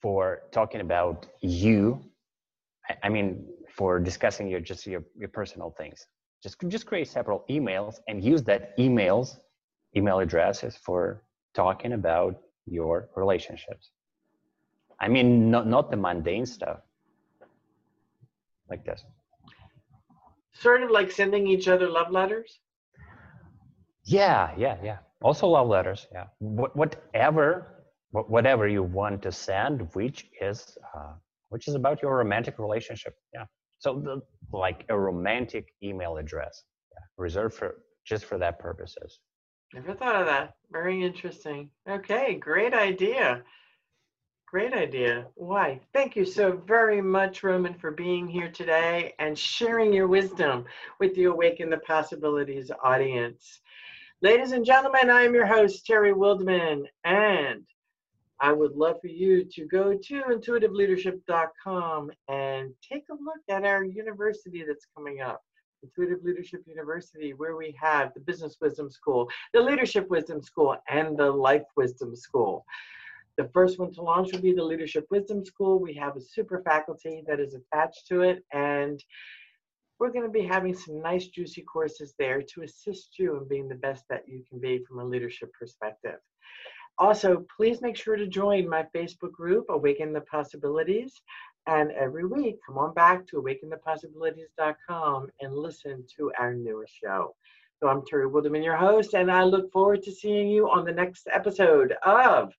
for 0.00 0.42
talking 0.52 0.80
about 0.80 1.26
you. 1.42 2.02
I 3.02 3.08
mean, 3.08 3.46
for 3.68 4.00
discussing 4.00 4.48
your 4.48 4.60
just 4.60 4.86
your, 4.86 5.04
your 5.16 5.28
personal 5.28 5.74
things. 5.76 6.06
Just 6.42 6.56
just 6.68 6.86
create 6.86 7.08
several 7.08 7.44
emails 7.50 7.96
and 8.08 8.24
use 8.24 8.42
that 8.44 8.76
emails 8.78 9.38
email 9.96 10.20
addresses 10.20 10.76
for 10.76 11.24
talking 11.54 11.92
about 11.92 12.40
your 12.64 13.10
relationships. 13.16 13.90
I 15.00 15.08
mean, 15.08 15.50
not 15.50 15.66
not 15.66 15.90
the 15.90 15.96
mundane 15.96 16.46
stuff 16.46 16.80
like 18.68 18.84
this. 18.84 19.04
Sort 20.52 20.82
of 20.82 20.90
like 20.90 21.10
sending 21.10 21.46
each 21.46 21.68
other 21.68 21.88
love 21.88 22.10
letters. 22.10 22.60
Yeah, 24.04 24.52
yeah, 24.56 24.76
yeah. 24.82 24.98
Also 25.22 25.46
love 25.46 25.68
letters. 25.68 26.06
Yeah. 26.12 26.26
What, 26.38 26.74
whatever, 26.76 27.84
whatever 28.10 28.68
you 28.68 28.82
want 28.82 29.22
to 29.22 29.32
send, 29.32 29.88
which 29.94 30.26
is, 30.40 30.76
uh, 30.94 31.12
which 31.48 31.68
is 31.68 31.74
about 31.74 32.02
your 32.02 32.16
romantic 32.16 32.58
relationship. 32.58 33.14
Yeah. 33.34 33.44
So 33.78 34.00
the, 34.00 34.20
like 34.52 34.84
a 34.88 34.98
romantic 34.98 35.72
email 35.82 36.16
address, 36.16 36.64
yeah, 36.92 37.04
reserved 37.16 37.54
for 37.54 37.82
just 38.04 38.24
for 38.24 38.38
that 38.38 38.58
purposes. 38.58 39.20
Never 39.72 39.94
thought 39.94 40.16
of 40.16 40.26
that. 40.26 40.54
Very 40.70 41.04
interesting. 41.04 41.70
Okay, 41.88 42.34
great 42.34 42.74
idea. 42.74 43.42
Great 44.50 44.72
idea. 44.72 45.28
Why? 45.36 45.78
Thank 45.92 46.16
you 46.16 46.24
so 46.24 46.60
very 46.66 47.00
much, 47.00 47.44
Roman, 47.44 47.72
for 47.74 47.92
being 47.92 48.26
here 48.26 48.50
today 48.50 49.14
and 49.20 49.38
sharing 49.38 49.92
your 49.92 50.08
wisdom 50.08 50.64
with 50.98 51.14
the 51.14 51.26
Awaken 51.26 51.70
the 51.70 51.78
Possibilities 51.78 52.68
audience. 52.82 53.60
Ladies 54.22 54.50
and 54.50 54.64
gentlemen, 54.64 55.08
I 55.08 55.20
am 55.20 55.34
your 55.34 55.46
host, 55.46 55.86
Terry 55.86 56.12
Wildman, 56.12 56.84
and 57.04 57.62
I 58.40 58.50
would 58.50 58.72
love 58.72 59.00
for 59.00 59.06
you 59.06 59.44
to 59.44 59.66
go 59.66 59.94
to 59.94 60.22
intuitiveleadership.com 60.22 62.10
and 62.26 62.74
take 62.82 63.04
a 63.08 63.22
look 63.22 63.42
at 63.48 63.64
our 63.64 63.84
university 63.84 64.64
that's 64.66 64.88
coming 64.96 65.20
up. 65.20 65.40
Intuitive 65.84 66.24
Leadership 66.24 66.62
University, 66.66 67.34
where 67.34 67.54
we 67.54 67.72
have 67.80 68.12
the 68.14 68.20
Business 68.20 68.56
Wisdom 68.60 68.90
School, 68.90 69.30
the 69.54 69.60
Leadership 69.60 70.10
Wisdom 70.10 70.42
School, 70.42 70.76
and 70.88 71.16
the 71.16 71.30
Life 71.30 71.66
Wisdom 71.76 72.16
School. 72.16 72.66
The 73.40 73.48
first 73.54 73.78
one 73.78 73.90
to 73.94 74.02
launch 74.02 74.32
will 74.32 74.42
be 74.42 74.52
the 74.52 74.62
Leadership 74.62 75.06
Wisdom 75.10 75.46
School. 75.46 75.78
We 75.78 75.94
have 75.94 76.14
a 76.14 76.20
super 76.20 76.60
faculty 76.62 77.22
that 77.26 77.40
is 77.40 77.54
attached 77.54 78.06
to 78.08 78.20
it, 78.20 78.44
and 78.52 79.02
we're 79.98 80.12
going 80.12 80.26
to 80.26 80.30
be 80.30 80.42
having 80.42 80.74
some 80.74 81.00
nice, 81.00 81.28
juicy 81.28 81.62
courses 81.62 82.12
there 82.18 82.42
to 82.42 82.62
assist 82.64 83.18
you 83.18 83.38
in 83.38 83.48
being 83.48 83.66
the 83.66 83.76
best 83.76 84.04
that 84.10 84.28
you 84.28 84.44
can 84.46 84.60
be 84.60 84.84
from 84.84 84.98
a 84.98 85.04
leadership 85.06 85.50
perspective. 85.58 86.18
Also, 86.98 87.46
please 87.56 87.80
make 87.80 87.96
sure 87.96 88.14
to 88.14 88.26
join 88.26 88.68
my 88.68 88.84
Facebook 88.94 89.32
group, 89.32 89.64
Awaken 89.70 90.12
the 90.12 90.20
Possibilities. 90.20 91.14
And 91.66 91.92
every 91.92 92.26
week, 92.26 92.56
come 92.66 92.76
on 92.76 92.92
back 92.92 93.26
to 93.28 93.36
awakenthepossibilities.com 93.36 95.28
and 95.40 95.54
listen 95.54 96.04
to 96.18 96.30
our 96.38 96.52
newest 96.52 96.92
show. 97.02 97.34
So 97.78 97.88
I'm 97.88 98.02
Terry 98.04 98.28
Wildeman, 98.28 98.62
your 98.62 98.76
host, 98.76 99.14
and 99.14 99.32
I 99.32 99.44
look 99.44 99.72
forward 99.72 100.02
to 100.02 100.12
seeing 100.12 100.50
you 100.50 100.68
on 100.68 100.84
the 100.84 100.92
next 100.92 101.26
episode 101.32 101.94
of 102.04 102.52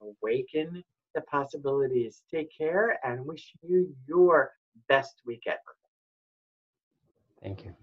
Awaken 0.00 0.82
the 1.14 1.20
Possibilities. 1.22 2.22
Take 2.30 2.48
care 2.56 2.98
and 3.04 3.26
wish 3.26 3.52
you 3.62 3.94
your 4.06 4.52
best 4.88 5.22
week 5.26 5.42
ever. 5.46 5.58
Thank 7.42 7.64
you. 7.64 7.74